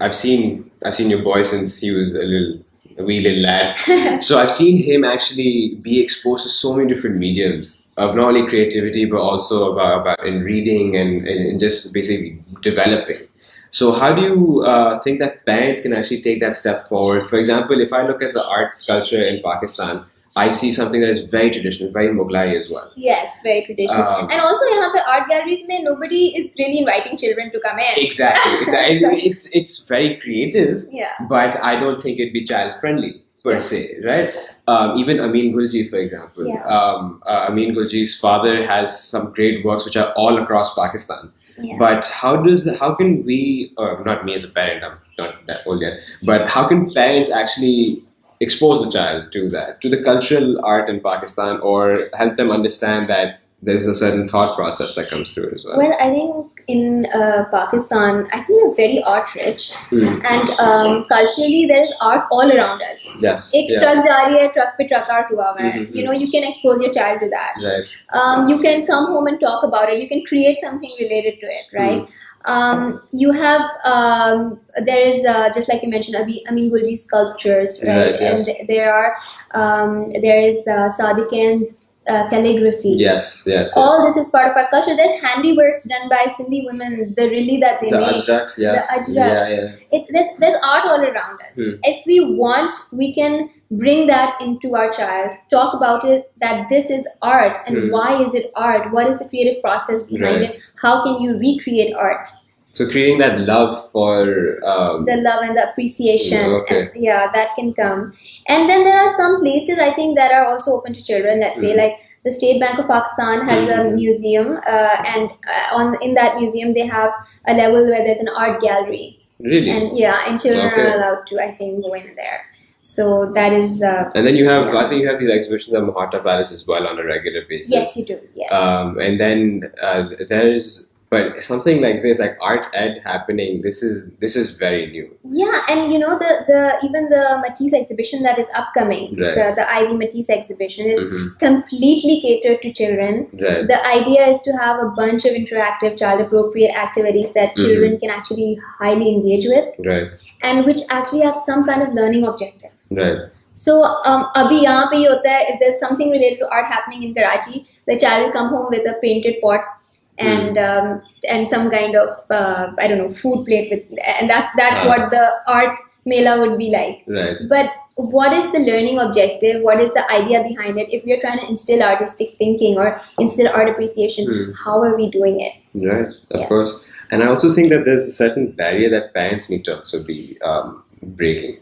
I've 0.00 0.14
seen 0.14 0.70
I've 0.84 0.94
seen 0.94 1.10
your 1.10 1.22
boy 1.22 1.42
since 1.42 1.78
he 1.78 1.90
was 1.90 2.14
a 2.14 2.22
little 2.22 2.60
a 2.98 3.04
wee 3.04 3.20
little 3.20 3.42
lad. 3.42 3.76
so 4.22 4.38
I've 4.38 4.50
seen 4.50 4.82
him 4.82 5.04
actually 5.04 5.78
be 5.82 6.00
exposed 6.00 6.44
to 6.44 6.48
so 6.48 6.74
many 6.74 6.92
different 6.92 7.16
mediums 7.16 7.88
of 7.96 8.14
not 8.14 8.28
only 8.28 8.46
creativity 8.46 9.04
but 9.04 9.20
also 9.20 9.72
about, 9.72 10.00
about 10.00 10.26
in 10.26 10.42
reading 10.42 10.96
and, 10.96 11.26
and, 11.26 11.60
just 11.60 11.92
basically 11.92 12.42
developing. 12.62 13.26
So 13.70 13.92
how 13.92 14.14
do 14.14 14.22
you 14.22 14.62
uh, 14.62 15.00
think 15.00 15.18
that 15.20 15.44
parents 15.44 15.82
can 15.82 15.92
actually 15.92 16.22
take 16.22 16.40
that 16.40 16.56
step 16.56 16.88
forward? 16.88 17.28
For 17.28 17.38
example, 17.38 17.80
if 17.80 17.92
I 17.92 18.06
look 18.06 18.22
at 18.22 18.32
the 18.32 18.46
art 18.46 18.72
culture 18.86 19.22
in 19.22 19.42
Pakistan, 19.42 20.04
I 20.36 20.50
see 20.50 20.70
something 20.70 21.00
that 21.00 21.08
is 21.08 21.22
very 21.22 21.50
traditional, 21.50 21.90
very 21.90 22.08
Mughlai 22.14 22.58
as 22.58 22.68
well. 22.68 22.92
Yes, 22.94 23.40
very 23.42 23.64
traditional. 23.64 24.02
Um, 24.02 24.30
and 24.30 24.40
also, 24.40 24.64
here 24.72 24.90
पे 24.94 25.04
art 25.12 25.28
galleries 25.28 25.62
में 25.68 25.82
nobody 25.84 26.26
is 26.40 26.54
really 26.58 26.80
inviting 26.80 27.16
children 27.16 27.50
to 27.52 27.60
come 27.60 27.78
in. 27.78 28.02
Exactly, 28.06 28.58
exactly. 28.66 29.22
it's 29.30 29.48
it's 29.52 29.86
very 29.86 30.16
creative. 30.24 30.86
Yeah. 30.90 31.24
But 31.30 31.56
I 31.62 31.80
don't 31.80 32.02
think 32.02 32.20
it'd 32.20 32.34
be 32.34 32.44
child 32.44 32.78
friendly 32.80 33.14
per 33.42 33.54
yeah. 33.54 33.64
se, 33.70 33.80
right? 34.04 34.36
Um, 34.68 34.98
even 34.98 35.20
Amin 35.20 35.52
Gulgee, 35.54 35.88
for 35.88 35.96
example. 35.96 36.46
Yeah. 36.46 36.64
Um, 36.66 37.22
uh, 37.26 37.46
Amin 37.48 37.74
Gulgee's 37.74 38.18
father 38.18 38.66
has 38.66 39.00
some 39.02 39.32
great 39.32 39.64
works 39.64 39.84
which 39.84 39.96
are 39.96 40.12
all 40.12 40.42
across 40.42 40.74
Pakistan. 40.74 41.32
Yeah. 41.58 41.76
But 41.78 42.04
how 42.04 42.36
does 42.36 42.68
how 42.78 42.94
can 42.94 43.24
we, 43.24 43.72
or 43.78 44.04
not 44.04 44.24
me 44.24 44.34
as 44.34 44.44
a 44.44 44.48
parent, 44.48 44.84
I'm 44.84 44.98
not 45.18 45.46
that 45.46 45.66
old 45.66 45.80
yet, 45.80 46.00
but 46.24 46.48
how 46.48 46.68
can 46.68 46.92
parents 46.92 47.30
actually 47.30 48.02
expose 48.40 48.84
the 48.84 48.90
child 48.90 49.32
to 49.32 49.48
that, 49.50 49.80
to 49.80 49.88
the 49.88 50.02
cultural 50.02 50.64
art 50.64 50.88
in 50.88 51.00
Pakistan, 51.00 51.60
or 51.60 52.10
help 52.14 52.36
them 52.36 52.50
understand 52.50 53.08
that 53.08 53.40
there's 53.62 53.86
a 53.86 53.94
certain 53.94 54.28
thought 54.28 54.56
process 54.56 54.94
that 54.94 55.08
comes 55.08 55.32
through 55.32 55.50
as 55.54 55.64
well. 55.64 55.78
Well, 55.78 55.96
I 55.98 56.10
think 56.10 56.56
in 56.68 57.06
uh, 57.06 57.44
Pakistan, 57.50 58.26
I 58.32 58.42
think 58.42 58.62
we're 58.62 58.74
very 58.74 59.02
art 59.02 59.34
rich, 59.34 59.72
mm. 59.90 60.24
and 60.24 60.50
um, 60.60 61.06
culturally 61.08 61.66
there 61.66 61.82
is 61.82 61.92
art 62.00 62.26
all 62.30 62.50
around 62.50 62.82
us. 62.82 63.06
Yes. 63.20 63.50
Ek 63.54 63.70
yeah. 63.70 63.80
truck 63.80 64.52
truck 64.52 64.76
pe 64.78 64.86
art. 64.94 65.26
Hmm, 65.30 65.68
hmm, 65.68 65.84
hmm. 65.84 65.96
You 65.96 66.04
know, 66.04 66.12
you 66.12 66.30
can 66.30 66.44
expose 66.44 66.82
your 66.82 66.92
child 66.92 67.20
to 67.20 67.30
that. 67.30 67.54
Right. 67.62 67.88
Um, 68.12 68.48
you 68.48 68.60
can 68.60 68.86
come 68.86 69.06
home 69.06 69.26
and 69.26 69.40
talk 69.40 69.64
about 69.64 69.88
it. 69.88 70.02
You 70.02 70.08
can 70.08 70.24
create 70.24 70.58
something 70.60 70.92
related 71.00 71.40
to 71.40 71.46
it, 71.46 71.64
right? 71.72 72.02
Mm 72.02 72.08
um, 72.46 73.02
you 73.12 73.32
have 73.32 73.68
um, 73.84 74.60
there 74.84 75.00
is 75.00 75.24
uh, 75.24 75.52
just 75.52 75.68
like 75.68 75.82
you 75.82 75.88
mentioned 75.88 76.16
Abi, 76.16 76.42
Amin 76.48 76.70
Gulgee 76.70 76.96
sculptures 76.98 77.82
right, 77.82 78.12
Right, 78.12 78.20
yes. 78.20 78.46
and 78.48 78.68
there 78.68 78.94
are 78.94 79.16
um, 79.52 80.10
there 80.22 80.38
is 80.38 80.66
uh, 80.66 80.90
Sadequain's 80.98 81.90
uh, 82.08 82.28
calligraphy 82.30 82.90
Yes, 82.90 83.44
yes. 83.46 83.72
all 83.76 84.04
yes. 84.04 84.14
this 84.14 84.26
is 84.26 84.30
part 84.32 84.50
of 84.50 84.56
our 84.56 84.68
culture. 84.70 84.94
There's 84.96 85.20
handiworks 85.20 85.88
done 85.88 86.08
by 86.08 86.26
Sindhi 86.38 86.64
women, 86.66 87.14
the 87.16 87.28
really 87.30 87.58
that 87.60 87.80
they 87.80 87.90
the 87.90 88.00
make. 88.00 88.16
Ajraks, 88.24 88.56
yes. 88.58 88.90
Ajraks. 88.90 89.14
Yeah, 89.14 89.48
yeah. 89.48 89.72
It's 89.92 90.06
there's, 90.12 90.26
there's 90.38 90.54
art 90.62 90.84
all 90.86 91.00
around 91.00 91.40
us. 91.48 91.56
Hmm. 91.56 91.72
If 91.82 92.06
we 92.06 92.34
want, 92.36 92.74
we 92.92 93.12
can 93.14 93.50
bring 93.72 94.06
that 94.06 94.40
into 94.40 94.76
our 94.76 94.92
child. 94.92 95.32
Talk 95.50 95.74
about 95.74 96.04
it. 96.04 96.30
That 96.40 96.68
this 96.68 96.90
is 96.90 97.06
art, 97.22 97.58
and 97.66 97.76
Hmm. 97.76 97.90
why 97.90 98.22
is 98.24 98.34
it 98.34 98.52
art? 98.54 98.92
What 98.92 99.08
is 99.08 99.18
the 99.18 99.28
creative 99.28 99.60
process 99.62 100.02
behind 100.04 100.36
Right. 100.42 100.50
it? 100.54 100.60
How 100.80 101.02
can 101.02 101.20
you 101.22 101.36
recreate 101.38 101.94
art? 101.94 102.28
So 102.76 102.86
creating 102.86 103.18
that 103.20 103.40
love 103.40 103.90
for 103.90 104.60
um, 104.70 105.06
The 105.06 105.16
love 105.16 105.42
and 105.44 105.56
the 105.56 105.70
appreciation. 105.70 106.40
Yeah, 106.50 106.56
okay. 106.60 106.80
and- 106.80 106.90
yeah, 106.94 107.30
that 107.32 107.54
can 107.58 107.72
come. 107.72 108.12
And 108.48 108.68
then 108.68 108.84
there 108.84 108.98
are 109.00 109.08
some 109.16 109.40
places 109.40 109.78
I 109.78 109.92
think 109.94 110.16
that 110.18 110.30
are 110.30 110.44
also 110.46 110.72
open 110.72 110.92
to 110.92 111.02
children. 111.02 111.40
Let's 111.40 111.58
say 111.58 111.72
Mhm. 111.72 111.78
like 111.82 111.94
the 112.24 112.32
State 112.38 112.60
Bank 112.60 112.78
of 112.82 112.86
Pakistan 112.90 113.46
has 113.48 113.62
a 113.76 113.78
Mhm. 113.84 113.94
museum, 113.94 114.48
uh, 114.74 114.96
and 115.14 115.30
uh, 115.54 115.78
on 115.78 115.96
in 116.08 116.12
that 116.20 116.36
museum 116.42 116.74
they 116.74 116.84
have 116.98 117.12
a 117.46 117.54
level 117.62 117.86
where 117.92 118.04
there's 118.08 118.22
an 118.26 118.28
art 118.44 118.60
gallery, 118.66 119.06
really. 119.40 119.70
and 119.76 119.96
yeah, 120.02 120.26
and 120.28 120.38
children 120.44 120.66
Okay. 120.72 120.82
are 120.82 120.92
allowed 120.98 121.22
to 121.32 121.40
I 121.46 121.50
think 121.60 121.82
go 121.86 121.94
in 122.02 122.10
there. 122.22 122.40
So 122.82 123.04
that 123.38 123.52
is 123.60 123.82
uh, 123.82 124.10
And 124.14 124.26
then 124.26 124.36
you 124.36 124.48
have, 124.50 124.66
Yeah. 124.66 124.80
I 124.82 124.88
think 124.88 125.00
you 125.02 125.08
have 125.08 125.18
these 125.18 125.30
exhibitions 125.38 125.74
at 125.78 125.82
Mohatta 125.82 126.22
Palace 126.22 126.52
as 126.52 126.66
well 126.68 126.86
on 126.90 126.98
a 127.00 127.04
regular 127.14 127.42
basis. 127.48 127.72
yes, 127.78 127.96
you 127.96 128.04
do 128.04 128.18
yes. 128.34 128.52
Um, 128.52 128.98
and 129.00 129.18
then 129.18 129.40
uh, 129.82 130.04
there's, 130.28 130.85
but 131.13 131.43
something 131.43 131.81
like 131.83 131.97
this, 132.03 132.19
like 132.19 132.37
art 132.39 132.67
ed 132.81 132.99
happening. 133.05 133.55
This 133.63 133.79
is 133.83 133.95
this 134.19 134.35
is 134.41 134.51
very 134.59 134.83
new. 134.91 135.07
Yeah, 135.39 135.57
and 135.71 135.91
you 135.93 135.97
know 136.03 136.11
the 136.19 136.29
the 136.49 136.59
even 136.89 137.09
the 137.13 137.23
Matisse 137.41 137.73
exhibition 137.79 138.23
that 138.27 138.39
is 138.43 138.51
upcoming, 138.61 139.17
Right. 139.23 139.35
the 139.39 139.47
the 139.57 139.65
Ivy 139.79 139.97
Matisse 140.03 140.29
exhibition 140.35 140.87
is 140.93 141.01
Mhm. 141.01 141.25
completely 141.41 142.15
catered 142.27 142.61
to 142.67 142.71
children. 142.79 143.19
Right. 143.41 143.67
The 143.73 143.81
idea 143.89 144.29
is 144.35 144.41
to 144.47 144.55
have 144.61 144.79
a 144.85 144.87
bunch 145.01 145.25
of 145.31 145.35
interactive, 145.41 145.97
child 146.03 146.23
appropriate 146.27 146.79
activities 146.85 147.35
that 147.39 147.51
Mhm. 147.57 147.65
children 147.65 147.99
can 148.05 148.15
actually 148.19 148.49
highly 148.79 149.11
engage 149.17 149.49
with 149.55 149.83
Right. 149.91 150.07
and 150.51 150.65
which 150.71 150.87
actually 151.01 151.27
have 151.29 151.43
some 151.51 151.67
kind 151.73 151.87
of 151.89 151.93
learning 152.01 152.25
objective. 152.31 152.71
Right. 153.03 153.21
So, 153.65 153.77
um, 154.09 154.25
अभी 154.37 154.63
यहाँ 154.63 154.85
पे 154.91 155.03
ये 155.03 155.07
होता 155.07 155.31
है 155.35 155.45
if 155.51 155.61
there's 155.61 155.79
something 155.83 156.17
related 156.17 156.41
to 156.41 156.49
art 156.57 156.73
happening 156.77 157.05
in 157.09 157.13
Karachi, 157.21 157.63
the 157.91 157.99
child 158.05 158.25
will 158.25 158.35
come 158.39 158.51
home 158.55 158.67
with 158.77 158.91
a 158.95 158.97
painted 159.05 159.39
pot 159.45 159.69
and 160.18 160.58
um, 160.58 161.02
and 161.28 161.46
some 161.48 161.70
kind 161.70 161.94
of 161.96 162.10
uh, 162.30 162.72
I 162.78 162.88
don't 162.88 162.98
know 162.98 163.10
food 163.10 163.44
plate 163.46 163.70
with 163.70 163.98
and 164.04 164.28
that's 164.30 164.48
that's 164.56 164.80
Ah. 164.84 164.88
what 164.88 165.10
the 165.10 165.24
art 165.46 165.78
mela 166.04 166.40
would 166.40 166.56
be 166.58 166.70
like. 166.70 167.04
Right. 167.06 167.36
But 167.48 167.70
what 167.96 168.32
is 168.32 168.50
the 168.52 168.58
learning 168.60 168.98
objective? 168.98 169.62
What 169.62 169.80
is 169.80 169.90
the 169.94 170.10
idea 170.10 170.42
behind 170.42 170.78
it? 170.78 170.92
If 170.92 171.04
we 171.04 171.12
are 171.12 171.20
trying 171.20 171.38
to 171.40 171.46
instill 171.48 171.82
artistic 171.82 172.34
thinking 172.38 172.76
or 172.78 173.00
instill 173.18 173.48
art 173.48 173.68
appreciation, 173.68 174.26
Hmm. 174.32 174.52
how 174.64 174.82
are 174.82 174.96
we 174.96 175.10
doing 175.10 175.40
it? 175.40 175.54
Right, 175.74 176.08
of 176.30 176.40
Yeah. 176.40 176.46
course. 176.46 176.76
And 177.10 177.22
I 177.22 177.28
also 177.28 177.52
think 177.52 177.68
that 177.70 177.84
there's 177.84 178.04
a 178.04 178.10
certain 178.10 178.48
barrier 178.52 178.90
that 178.90 179.14
parents 179.14 179.48
need 179.48 179.64
to 179.66 179.76
also 179.76 180.02
be 180.04 180.36
um, 180.44 180.82
breaking. 181.02 181.58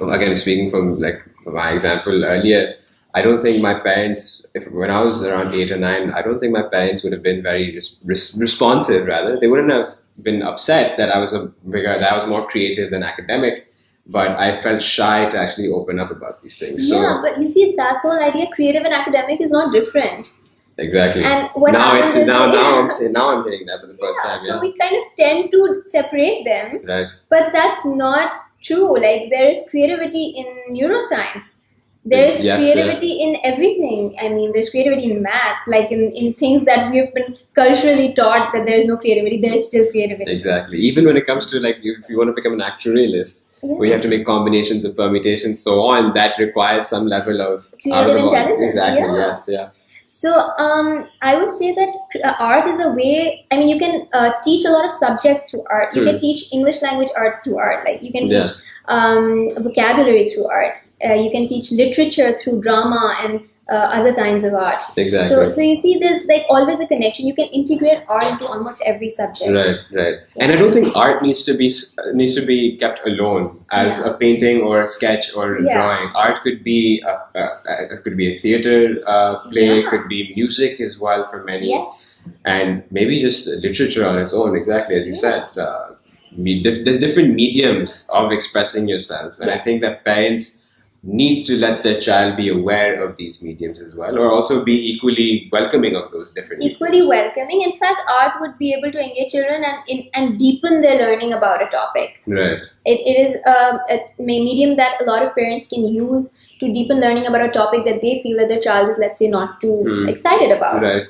Again, 0.00 0.34
speaking 0.36 0.70
from 0.70 0.98
like 1.00 1.22
my 1.46 1.72
example 1.72 2.24
earlier, 2.24 2.74
I 3.14 3.22
don't 3.22 3.40
think 3.40 3.62
my 3.62 3.74
parents, 3.74 4.46
if, 4.54 4.70
when 4.70 4.90
I 4.90 5.00
was 5.02 5.22
around 5.22 5.54
eight 5.54 5.70
or 5.70 5.76
nine, 5.76 6.10
I 6.12 6.22
don't 6.22 6.38
think 6.40 6.52
my 6.52 6.62
parents 6.62 7.02
would 7.02 7.12
have 7.12 7.22
been 7.22 7.42
very 7.42 7.74
res- 7.74 7.98
res- 8.04 8.34
responsive. 8.38 9.06
Rather, 9.06 9.38
they 9.38 9.48
wouldn't 9.48 9.70
have 9.70 9.96
been 10.22 10.42
upset 10.42 10.96
that 10.96 11.10
I 11.10 11.18
was 11.18 11.32
a 11.32 11.52
bigger, 11.68 11.98
that 11.98 12.12
I 12.12 12.16
was 12.16 12.26
more 12.26 12.46
creative 12.46 12.90
than 12.90 13.02
academic. 13.02 13.68
But 14.06 14.30
I 14.30 14.60
felt 14.62 14.82
shy 14.82 15.28
to 15.28 15.38
actually 15.38 15.68
open 15.68 16.00
up 16.00 16.10
about 16.10 16.42
these 16.42 16.58
things. 16.58 16.88
So 16.88 17.00
yeah, 17.00 17.20
but 17.22 17.40
you 17.40 17.46
see, 17.46 17.74
that's 17.76 18.02
the 18.02 18.10
whole 18.10 18.20
idea. 18.20 18.48
Creative 18.52 18.82
and 18.82 18.92
academic 18.92 19.40
is 19.40 19.50
not 19.50 19.72
different. 19.72 20.28
exactly. 20.76 21.22
And 21.22 21.48
what 21.54 21.72
now 21.72 21.94
it's 21.94 22.16
now 22.16 22.46
yeah, 22.46 22.52
now 22.52 22.82
I'm 22.82 22.90
saying 22.98 23.12
now 23.12 23.28
I'm 23.28 23.44
hitting 23.44 23.66
that 23.66 23.80
for 23.80 23.86
the 23.86 23.94
first 23.94 24.18
yeah, 24.24 24.30
time. 24.30 24.46
So 24.46 24.60
we 24.60 24.76
kind 24.76 24.96
of 24.96 25.04
tend 25.16 25.52
to 25.52 25.82
separate 25.84 26.44
them, 26.44 26.84
right. 26.84 27.06
but 27.30 27.52
that's 27.52 27.84
not 27.84 28.32
true. 28.60 28.92
Like 28.98 29.30
there 29.30 29.48
is 29.48 29.62
creativity 29.70 30.34
in 30.36 30.74
neuroscience. 30.74 31.61
There 32.04 32.26
is 32.26 32.42
Yes, 32.42 32.58
creativity 32.58 33.22
in 33.22 33.36
everything. 33.44 34.16
I 34.20 34.28
mean, 34.28 34.50
there's 34.52 34.70
creativity 34.70 35.12
in 35.12 35.22
math, 35.22 35.58
like 35.68 35.92
in, 35.92 36.10
in 36.10 36.34
things 36.34 36.64
that 36.64 36.90
we've 36.90 37.12
been 37.14 37.36
culturally 37.54 38.12
taught 38.14 38.52
that 38.52 38.66
there 38.66 38.74
is 38.74 38.86
no 38.86 38.96
creativity. 38.96 39.40
There 39.40 39.54
is 39.54 39.68
still 39.68 39.88
creativity. 39.90 40.32
Exactly. 40.32 40.78
Even 40.78 41.04
when 41.04 41.16
it 41.16 41.26
comes 41.26 41.46
to 41.46 41.60
like 41.60 41.76
if 41.82 42.08
you 42.08 42.18
want 42.18 42.28
to 42.30 42.34
become 42.34 42.54
an 42.54 42.60
actuarialist, 42.70 43.44
Yeah. 43.62 43.74
where 43.76 43.86
you 43.86 43.92
have 43.92 44.02
to 44.02 44.08
make 44.08 44.26
combinations 44.26 44.84
of 44.84 44.96
permutations, 44.96 45.62
so 45.62 45.80
on, 45.82 46.12
that 46.14 46.36
requires 46.38 46.88
some 46.88 47.06
level 47.06 47.40
of 47.40 47.70
Creative 47.80 47.92
out 48.00 48.10
of 48.10 48.14
the 48.16 48.22
box. 48.22 48.34
intelligence, 48.36 48.74
Exactly. 48.74 49.00
yeah. 49.02 49.26
Yes. 49.26 49.44
Yeah. 49.48 49.68
So 50.06 50.30
um, 50.58 51.06
I 51.22 51.36
would 51.38 51.52
say 51.52 51.72
that 51.72 51.94
uh, 52.24 52.34
art 52.40 52.66
is 52.66 52.80
a 52.84 52.90
way. 52.90 53.46
I 53.52 53.58
mean, 53.58 53.68
you 53.68 53.78
can 53.78 54.08
uh, 54.12 54.32
teach 54.44 54.64
a 54.66 54.70
lot 54.70 54.84
of 54.84 54.90
subjects 54.90 55.48
through 55.50 55.64
art. 55.70 55.94
You 55.94 56.02
Hmm. 56.02 56.08
can 56.10 56.18
teach 56.20 56.52
English 56.52 56.82
language 56.82 57.10
arts 57.16 57.38
through 57.44 57.58
art. 57.58 57.84
Like 57.84 58.02
you 58.02 58.10
can 58.12 58.26
Yeah. 58.26 58.44
teach 58.46 58.54
um, 58.88 59.50
vocabulary 59.62 60.28
through 60.30 60.48
art. 60.48 60.74
Uh, 61.04 61.14
you 61.14 61.30
can 61.30 61.46
teach 61.46 61.72
literature 61.72 62.36
through 62.38 62.60
drama 62.60 63.16
and 63.22 63.40
uh, 63.70 63.74
other 63.98 64.12
kinds 64.14 64.44
of 64.44 64.52
art. 64.54 64.80
Exactly. 64.96 65.28
So, 65.28 65.50
so 65.50 65.60
you 65.60 65.76
see, 65.76 65.96
there's 65.98 66.24
like 66.26 66.44
always 66.50 66.80
a 66.80 66.86
connection. 66.86 67.26
You 67.26 67.34
can 67.34 67.46
integrate 67.48 68.02
art 68.08 68.24
into 68.24 68.46
almost 68.46 68.82
every 68.84 69.08
subject. 69.08 69.50
Right, 69.50 69.76
right, 69.92 70.14
and 70.40 70.52
I 70.52 70.56
don't 70.56 70.72
think 70.72 70.94
art 70.96 71.22
needs 71.22 71.42
to 71.44 71.54
be 71.54 71.72
needs 72.12 72.34
to 72.34 72.44
be 72.44 72.76
kept 72.76 73.06
alone 73.06 73.64
as 73.70 73.96
Yeah. 73.98 74.10
a 74.10 74.14
painting 74.18 74.60
or 74.62 74.82
a 74.82 74.88
sketch 74.88 75.34
or 75.34 75.56
a 75.56 75.64
Yeah. 75.64 75.74
drawing. 75.76 76.10
Art 76.14 76.42
could 76.42 76.62
be 76.64 77.02
a, 77.06 77.14
a, 77.38 77.42
a, 77.42 77.82
it 77.94 78.02
could 78.02 78.16
be 78.16 78.28
a 78.30 78.34
theater 78.34 78.98
uh, 79.06 79.38
play, 79.50 79.80
Yeah. 79.80 79.90
could 79.90 80.08
be 80.08 80.32
music 80.36 80.80
as 80.80 80.98
well 80.98 81.24
for 81.30 81.42
many, 81.44 81.68
Yes. 81.70 82.28
and 82.44 82.82
maybe 82.90 83.20
just 83.20 83.46
literature 83.46 84.04
on 84.06 84.18
its 84.18 84.34
own. 84.34 84.56
Exactly 84.56 84.96
as 84.96 85.06
you 85.06 85.14
Yeah. 85.14 85.20
said, 85.20 85.58
uh, 85.58 85.94
there's 86.36 86.98
different 86.98 87.34
mediums 87.34 88.08
of 88.12 88.32
expressing 88.32 88.88
yourself, 88.88 89.38
and 89.40 89.50
I 89.50 89.58
think 89.58 89.80
that 89.82 90.04
parents 90.04 90.61
need 91.04 91.44
to 91.44 91.56
let 91.56 91.82
their 91.82 92.00
child 92.00 92.36
be 92.36 92.48
aware 92.48 93.02
of 93.02 93.16
these 93.16 93.42
mediums 93.42 93.80
as 93.80 93.94
well, 93.94 94.16
or 94.16 94.30
also 94.30 94.64
be 94.64 94.72
equally 94.72 95.48
welcoming 95.50 95.96
of 95.96 96.10
those 96.12 96.30
different 96.30 96.62
equally 96.62 97.00
mediums? 97.00 97.08
welcoming. 97.08 97.62
In 97.62 97.72
fact, 97.76 98.00
art 98.08 98.34
would 98.40 98.56
be 98.58 98.72
able 98.72 98.92
to 98.92 99.00
engage 99.00 99.32
children 99.32 99.64
and 99.64 99.78
in, 99.88 100.08
and 100.14 100.38
deepen 100.38 100.80
their 100.80 100.98
learning 100.98 101.32
about 101.32 101.60
a 101.60 101.66
topic. 101.66 102.22
Right. 102.26 102.58
It, 102.84 103.00
it 103.00 103.18
is 103.28 103.36
a, 103.46 103.80
a 103.90 104.22
medium 104.22 104.76
that 104.76 105.00
a 105.00 105.04
lot 105.04 105.24
of 105.24 105.34
parents 105.34 105.66
can 105.66 105.84
use 105.84 106.30
to 106.60 106.72
deepen 106.72 107.00
learning 107.00 107.26
about 107.26 107.40
a 107.40 107.48
topic 107.50 107.84
that 107.84 108.00
they 108.00 108.20
feel 108.22 108.38
that 108.38 108.48
their 108.48 108.60
child 108.60 108.88
is, 108.88 108.96
let's 108.98 109.18
say, 109.18 109.26
not 109.28 109.60
too 109.60 109.82
Hmm. 109.84 110.08
excited 110.08 110.52
about. 110.52 110.80
Right. 110.82 111.06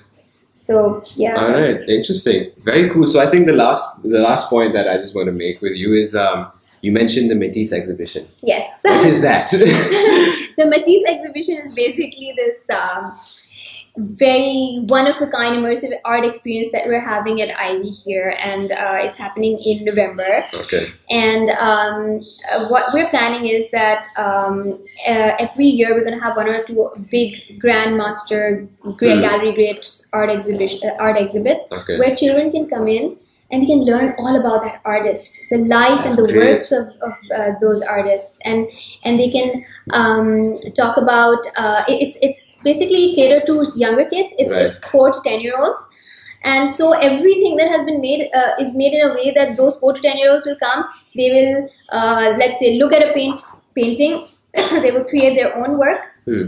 So 0.54 1.04
yeah. 1.16 1.36
All 1.36 1.50
right. 1.50 1.86
Interesting. 1.88 2.50
Very 2.64 2.88
cool. 2.90 3.10
So 3.10 3.20
I 3.20 3.26
think 3.30 3.46
the 3.46 3.52
last 3.52 4.02
the 4.02 4.20
last 4.20 4.48
point 4.48 4.72
that 4.72 4.88
I 4.88 4.96
just 4.96 5.14
want 5.14 5.26
to 5.26 5.32
make 5.32 5.60
with 5.60 5.72
you 5.72 5.94
is 5.94 6.14
um, 6.14 6.50
you 6.82 6.92
mentioned 6.92 7.30
the 7.30 7.34
Matisse 7.34 7.72
exhibition. 7.72 8.26
Yes. 8.42 8.80
What 8.82 9.06
is 9.06 9.20
that? 9.22 9.50
the 9.50 10.66
Matisse 10.66 11.04
exhibition 11.08 11.56
is 11.64 11.74
basically 11.74 12.34
this 12.36 12.68
um, 12.70 13.16
very 13.96 14.80
one 14.86 15.06
of 15.06 15.20
a 15.20 15.26
kind 15.26 15.54
immersive 15.58 15.92
art 16.06 16.24
experience 16.24 16.72
that 16.72 16.86
we're 16.86 16.98
having 17.00 17.42
at 17.42 17.50
Ivy 17.58 17.90
here, 17.90 18.34
and 18.38 18.72
uh, 18.72 18.96
it's 19.02 19.18
happening 19.18 19.58
in 19.58 19.84
November. 19.84 20.44
okay. 20.54 20.90
And 21.10 21.50
um, 21.50 22.22
uh, 22.50 22.68
what 22.68 22.94
we're 22.94 23.10
planning 23.10 23.46
is 23.48 23.70
that 23.70 24.06
um, 24.16 24.82
uh, 25.06 25.36
every 25.38 25.66
year 25.66 25.94
we're 25.94 26.04
going 26.04 26.18
to 26.18 26.24
have 26.24 26.36
one 26.36 26.48
or 26.48 26.64
two 26.64 26.88
big 27.10 27.60
grandmaster 27.62 28.66
great 28.96 29.16
Hmm. 29.16 29.20
gallery 29.20 29.52
greats 29.52 30.08
art 30.14 30.30
exhibition 30.30 30.80
uh, 30.88 30.94
art 30.98 31.18
exhibits 31.18 31.66
Okay. 31.70 31.98
where 31.98 32.16
children 32.16 32.50
can 32.50 32.68
come 32.70 32.88
in 32.88 33.16
and 33.52 33.62
they 33.62 33.66
can 33.66 33.84
learn 33.84 34.14
all 34.18 34.34
about 34.40 34.62
that 34.62 34.80
artist, 34.84 35.38
the 35.50 35.58
life 35.58 36.02
That's 36.04 36.16
and 36.18 36.26
the 36.28 36.32
great. 36.32 36.54
works 36.54 36.72
of, 36.72 36.86
of 37.02 37.12
uh, 37.36 37.52
those 37.60 37.82
artists, 37.82 38.38
and 38.44 38.66
and 39.04 39.20
they 39.20 39.30
can 39.30 39.64
um, 39.92 40.58
talk 40.76 40.96
about 40.96 41.38
uh, 41.56 41.84
it- 41.88 42.02
it's 42.08 42.16
it's 42.22 42.46
basically 42.64 43.14
catered 43.14 43.46
to 43.46 43.64
younger 43.76 44.06
kids. 44.08 44.32
It's, 44.38 44.52
it's 44.52 44.78
four 44.90 45.12
to 45.12 45.20
ten 45.24 45.40
year 45.40 45.54
olds, 45.60 45.78
and 46.44 46.68
so 46.70 46.92
everything 46.92 47.56
that 47.56 47.68
has 47.68 47.84
been 47.84 48.00
made 48.00 48.30
uh, 48.34 48.52
is 48.58 48.74
made 48.74 48.94
in 48.94 49.08
a 49.10 49.14
way 49.14 49.32
that 49.34 49.56
those 49.56 49.78
four 49.78 49.92
to 49.92 50.00
ten 50.00 50.16
year 50.18 50.32
olds 50.32 50.46
will 50.46 50.58
come. 50.58 50.84
They 51.14 51.30
will 51.30 51.68
uh, 51.90 52.34
let's 52.38 52.58
say 52.58 52.78
look 52.78 52.92
at 52.92 53.08
a 53.08 53.12
paint 53.12 53.40
painting. 53.74 54.26
they 54.82 54.90
will 54.90 55.04
create 55.04 55.34
their 55.34 55.56
own 55.56 55.78
work 55.78 56.00
Hmm. 56.24 56.42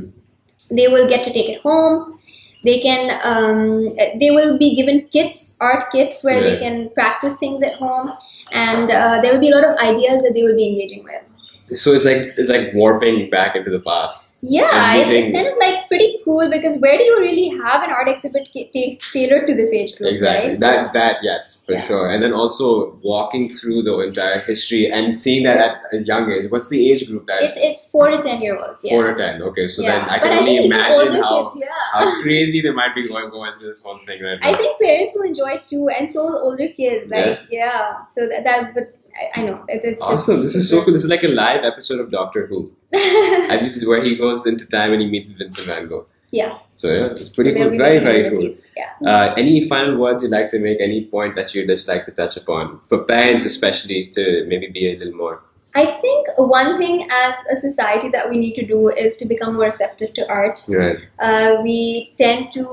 they 0.70 0.88
will 0.88 1.08
get 1.08 1.24
to 1.24 1.32
take 1.32 1.48
it 1.48 1.60
home 1.62 2.18
they 2.64 2.80
can 2.80 3.20
um, 3.22 3.94
they 4.18 4.30
will 4.30 4.58
be 4.58 4.74
given 4.74 5.06
kits 5.12 5.56
art 5.60 5.92
kits 5.92 6.24
where 6.24 6.42
they 6.42 6.58
can 6.58 6.90
practice 6.90 7.36
things 7.36 7.62
at 7.62 7.74
home. 7.74 8.12
And 8.52 8.90
uh, 8.90 9.20
there 9.22 9.32
will 9.32 9.40
be 9.40 9.50
a 9.50 9.54
lot 9.54 9.64
of 9.64 9.76
ideas 9.78 10.22
that 10.22 10.32
they 10.34 10.42
will 10.42 10.56
be 10.56 10.68
engaging 10.68 11.04
with. 11.04 11.78
So 11.78 11.92
it's 11.92 12.04
like 12.04 12.34
it's 12.36 12.50
like 12.50 12.74
warping 12.74 13.30
back 13.30 13.54
into 13.56 13.70
the 13.70 13.80
past. 13.80 14.33
Yeah 14.52 14.94
it's, 14.96 15.10
it's 15.10 15.32
kind 15.36 15.46
of 15.48 15.56
like 15.58 15.88
pretty 15.88 16.18
cool 16.24 16.48
because 16.50 16.78
where 16.80 16.96
do 16.98 17.04
you 17.04 17.16
really 17.18 17.48
have 17.62 17.82
an 17.82 17.90
art 17.90 18.08
exhibit 18.08 18.48
ca- 18.52 18.70
ta- 18.74 18.96
tailored 19.12 19.46
to 19.46 19.54
this 19.54 19.72
age 19.72 19.94
group 19.96 20.12
Exactly. 20.12 20.50
right 20.50 20.60
That 20.60 20.92
that 20.92 21.16
yes, 21.22 21.62
for 21.66 21.72
Yeah. 21.72 21.86
sure. 21.86 22.10
And 22.10 22.22
then 22.22 22.32
also 22.32 22.66
walking 23.02 23.48
through 23.48 23.82
the 23.88 23.94
entire 24.00 24.40
history 24.40 24.82
and 24.90 25.18
seeing 25.18 25.44
that 25.44 25.56
at 25.66 25.76
a 25.98 26.02
young 26.10 26.30
age. 26.30 26.50
What's 26.50 26.68
the 26.68 26.80
age 26.92 27.06
group 27.08 27.26
that? 27.26 27.42
it's 27.48 27.58
it's 27.68 27.80
four 27.90 28.10
to 28.14 28.18
ten 28.22 28.40
year 28.46 28.56
olds 28.62 28.80
yeah 28.84 28.90
Four 28.94 29.04
to 29.12 29.14
ten. 29.22 29.40
Okay, 29.50 29.68
so 29.68 29.82
yeah. 29.82 29.92
then 30.00 30.08
I 30.10 30.18
can 30.18 30.32
I 30.32 30.38
only 30.40 30.58
the 30.58 30.64
imagine 30.64 31.14
how 31.22 31.50
kids, 31.50 31.64
yeah. 31.64 31.86
how 32.00 32.22
crazy 32.22 32.60
they 32.60 32.74
might 32.80 32.94
be 32.94 33.06
going 33.08 33.30
going 33.30 33.56
through 33.56 33.68
this 33.68 33.82
whole 33.84 33.98
thing 34.10 34.22
right 34.22 34.38
now. 34.40 34.50
I 34.50 34.56
think 34.56 34.80
parents 34.80 35.12
will 35.16 35.22
enjoy 35.32 35.50
it 35.60 35.64
too, 35.68 35.88
and 35.88 36.10
so 36.10 36.24
will 36.26 36.38
older 36.50 36.68
kids. 36.68 37.08
Like, 37.10 37.40
yeah. 37.50 38.04
So 38.14 38.28
that, 38.28 38.44
that 38.44 38.74
but 38.74 38.94
I, 39.22 39.40
I 39.40 39.44
know 39.46 39.64
it's, 39.68 39.84
it's 39.84 39.98
just 40.00 40.10
Awesome. 40.10 40.42
This 40.42 40.54
is 40.56 40.68
so 40.68 40.84
cool. 40.84 40.92
This 40.92 41.04
is 41.04 41.10
like 41.10 41.22
a 41.22 41.28
live 41.28 41.64
episode 41.64 42.00
of 42.00 42.10
Doctor 42.10 42.46
Who. 42.48 42.72
And 43.50 43.64
this 43.66 43.76
is 43.76 43.86
where 43.86 44.02
he 44.02 44.16
goes 44.16 44.46
into 44.46 44.66
time 44.66 44.92
and 44.92 45.02
he 45.02 45.08
meets 45.08 45.28
Vincent 45.30 45.66
Van 45.66 45.88
Gogh. 45.88 46.06
yeah. 46.30 46.58
So 46.74 46.88
yeah, 46.88 47.12
it's 47.12 47.28
pretty 47.28 47.52
They'll 47.54 47.68
cool. 47.70 47.78
Very, 47.78 47.98
very 48.00 48.30
cool. 48.34 48.50
Yeah. 48.76 49.08
Uh, 49.10 49.34
any 49.36 49.68
final 49.68 49.96
words 49.96 50.22
you'd 50.22 50.32
like 50.32 50.50
to 50.50 50.58
make? 50.58 50.80
Any 50.80 51.04
point 51.06 51.36
that 51.36 51.54
you'd 51.54 51.68
just 51.68 51.86
like 51.86 52.04
to 52.06 52.10
touch 52.10 52.36
upon? 52.36 52.80
For 52.88 52.98
parents 53.04 53.44
especially 53.44 54.08
to 54.16 54.44
maybe 54.48 54.68
be 54.68 54.92
a 54.92 54.96
little 54.98 55.14
more. 55.14 55.42
I 55.76 55.86
think 56.00 56.28
one 56.38 56.78
thing 56.78 57.06
as 57.10 57.34
a 57.52 57.56
society 57.56 58.08
that 58.10 58.28
we 58.30 58.38
need 58.38 58.54
to 58.54 58.64
do 58.66 58.88
is 58.90 59.16
to 59.18 59.24
become 59.24 59.54
more 59.54 59.64
receptive 59.64 60.12
to 60.14 60.28
art. 60.28 60.64
Right. 60.68 60.98
Uh, 61.18 61.60
we 61.62 62.14
tend 62.18 62.52
to 62.54 62.64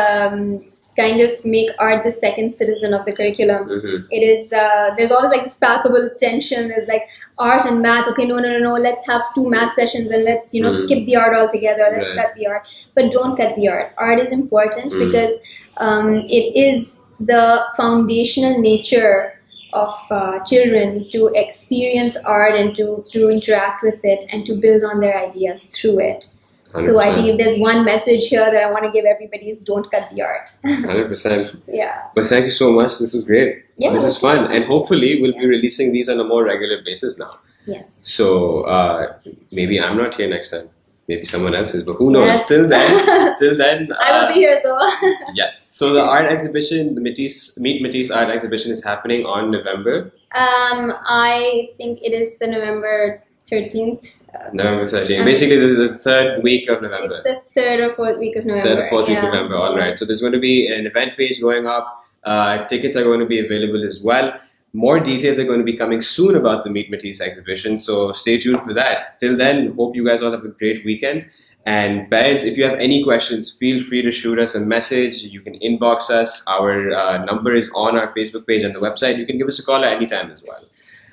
um, 0.00 0.64
kind 0.96 1.20
of 1.20 1.42
make 1.44 1.70
art 1.78 2.04
the 2.04 2.12
second 2.12 2.52
citizen 2.52 2.92
of 2.92 3.04
the 3.06 3.12
curriculum. 3.12 3.68
hmm 3.68 3.96
It 4.10 4.22
is 4.32 4.52
uh, 4.52 4.94
there's 4.96 5.10
always 5.10 5.30
like 5.30 5.44
this 5.44 5.54
palpable 5.56 6.10
tension. 6.18 6.68
There's 6.68 6.88
like 6.88 7.08
art 7.38 7.64
and 7.66 7.80
math. 7.80 8.08
Okay, 8.08 8.26
no, 8.26 8.38
no, 8.38 8.50
no, 8.50 8.58
no. 8.58 8.74
Let's 8.74 9.06
have 9.06 9.22
two 9.34 9.48
math 9.48 9.72
sessions 9.74 10.10
and 10.10 10.24
let's 10.24 10.52
you 10.52 10.62
know 10.62 10.72
Mm. 10.72 10.84
skip 10.84 11.06
the 11.06 11.16
art 11.16 11.36
altogether. 11.36 11.88
Let's 11.94 12.08
Right. 12.08 12.16
cut 12.18 12.34
the 12.36 12.46
art, 12.46 12.68
but 12.94 13.10
don't 13.12 13.36
cut 13.36 13.54
the 13.56 13.68
art. 13.68 13.92
Art 13.98 14.18
is 14.20 14.32
important 14.32 14.92
Mm. 14.92 14.98
because 15.06 15.38
um, 15.76 16.16
it 16.40 16.56
is 16.68 17.00
the 17.20 17.62
foundational 17.76 18.58
nature 18.58 19.34
of 19.72 19.94
uh, 20.10 20.40
children 20.44 21.08
to 21.12 21.28
experience 21.34 22.16
art 22.16 22.56
and 22.56 22.74
to 22.76 23.04
to 23.12 23.28
interact 23.30 23.82
with 23.82 24.04
it 24.04 24.28
and 24.32 24.44
to 24.46 24.54
build 24.66 24.82
on 24.82 25.00
their 25.00 25.16
ideas 25.16 25.64
through 25.76 25.98
it. 26.00 26.26
So 26.74 27.00
I 27.00 27.14
think 27.14 27.26
if 27.28 27.38
there's 27.38 27.58
one 27.58 27.84
message 27.84 28.26
here 28.28 28.44
that 28.50 28.62
I 28.62 28.70
want 28.70 28.84
to 28.84 28.90
give 28.90 29.04
everybody 29.04 29.50
is 29.50 29.60
don't 29.60 29.90
cut 29.90 30.08
the 30.14 30.22
art. 30.22 30.50
Hundred 30.66 31.08
percent. 31.08 31.60
yeah. 31.66 32.02
But 32.14 32.28
thank 32.28 32.44
you 32.44 32.50
so 32.50 32.72
much. 32.72 32.98
This 32.98 33.12
was 33.12 33.24
great. 33.26 33.64
Yeah. 33.76 33.92
This 33.92 34.04
is 34.04 34.16
fun, 34.16 34.50
and 34.52 34.64
hopefully 34.64 35.20
we'll 35.20 35.32
be 35.32 35.46
releasing 35.46 35.92
these 35.92 36.08
on 36.08 36.20
a 36.20 36.24
more 36.24 36.44
regular 36.44 36.82
basis 36.84 37.18
now. 37.18 37.38
Yes. 37.66 37.92
So 38.08 38.62
uh, 38.62 39.18
maybe 39.50 39.80
I'm 39.80 39.96
not 39.96 40.14
here 40.14 40.28
next 40.28 40.50
time. 40.50 40.68
Maybe 41.08 41.24
someone 41.24 41.56
else 41.56 41.74
is, 41.74 41.82
but 41.82 41.94
who 41.94 42.12
knows? 42.12 42.26
Yes. 42.26 42.46
Till 42.46 42.68
then, 42.68 43.36
till 43.38 43.56
then. 43.56 43.88
I 44.00 44.12
will 44.12 44.26
uh, 44.26 44.28
be 44.28 44.34
here 44.34 44.60
though. 44.62 44.90
Yes. 45.34 45.60
So 45.60 45.92
the 45.92 46.02
art 46.02 46.26
exhibition, 46.30 46.94
the 46.94 47.00
Matisse 47.00 47.58
Meet 47.58 47.82
Matisse 47.82 48.12
art 48.12 48.28
exhibition, 48.30 48.70
is 48.70 48.84
happening 48.84 49.26
on 49.26 49.50
November 49.50 50.12
Um, 50.32 50.92
I 51.04 51.70
think 51.78 51.98
it 52.02 52.12
is 52.12 52.38
the 52.38 52.46
November 52.46 53.24
13th. 53.50 54.22
Uh, 54.34 54.50
November 54.52 54.88
13th. 54.88 55.20
Um, 55.20 55.24
Basically, 55.24 55.56
the, 55.56 55.88
the 55.88 55.98
third 55.98 56.42
week 56.42 56.68
of 56.68 56.82
November. 56.82 57.14
it's 57.14 57.22
the 57.22 57.42
third 57.54 57.80
or 57.80 57.94
fourth 57.94 58.18
week 58.18 58.36
of 58.36 58.46
November. 58.46 58.68
Third 58.68 58.78
or 58.78 58.88
fourth 58.90 59.08
week 59.08 59.18
of 59.18 59.24
yeah. 59.24 59.30
November. 59.30 59.56
All 59.56 59.76
right. 59.76 59.98
So 59.98 60.04
there's 60.04 60.20
going 60.20 60.32
to 60.32 60.40
be 60.40 60.72
an 60.72 60.86
event 60.86 61.16
page 61.16 61.40
going 61.40 61.66
up. 61.66 62.04
Uh, 62.24 62.66
tickets 62.68 62.96
are 62.96 63.04
going 63.04 63.20
to 63.20 63.26
be 63.26 63.44
available 63.44 63.84
as 63.84 64.00
well. 64.00 64.38
More 64.72 65.00
details 65.00 65.38
are 65.38 65.44
going 65.44 65.58
to 65.58 65.64
be 65.64 65.76
coming 65.76 66.00
soon 66.00 66.36
about 66.36 66.62
the 66.62 66.70
Meet 66.70 66.90
Matisse 66.90 67.20
exhibition. 67.20 67.78
So 67.78 68.12
stay 68.12 68.38
tuned 68.38 68.62
for 68.62 68.72
that. 68.74 69.18
Till 69.18 69.36
then, 69.36 69.74
hope 69.74 69.96
you 69.96 70.06
guys 70.06 70.22
all 70.22 70.30
have 70.30 70.44
a 70.44 70.48
great 70.48 70.84
weekend. 70.84 71.26
And 71.66 72.08
parents, 72.10 72.44
if 72.44 72.56
you 72.56 72.64
have 72.64 72.78
any 72.78 73.04
questions, 73.04 73.52
feel 73.52 73.82
free 73.82 74.00
to 74.02 74.10
shoot 74.10 74.38
us 74.38 74.54
a 74.54 74.60
message. 74.60 75.24
You 75.24 75.40
can 75.40 75.58
inbox 75.58 76.08
us. 76.08 76.42
Our 76.46 76.92
uh, 76.92 77.24
number 77.24 77.54
is 77.54 77.70
on 77.74 77.96
our 77.96 78.12
Facebook 78.14 78.46
page 78.46 78.62
and 78.62 78.74
the 78.74 78.80
website. 78.80 79.18
You 79.18 79.26
can 79.26 79.38
give 79.38 79.48
us 79.48 79.58
a 79.58 79.64
call 79.64 79.84
at 79.84 79.96
any 79.96 80.06
time 80.06 80.30
as 80.30 80.42
well. 80.46 80.64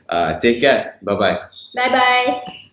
Uh, 0.08 0.40
take 0.40 0.62
care. 0.62 0.98
Bye 1.02 1.16
bye. 1.16 1.40
Bye 1.78 1.90
bye. 1.92 2.67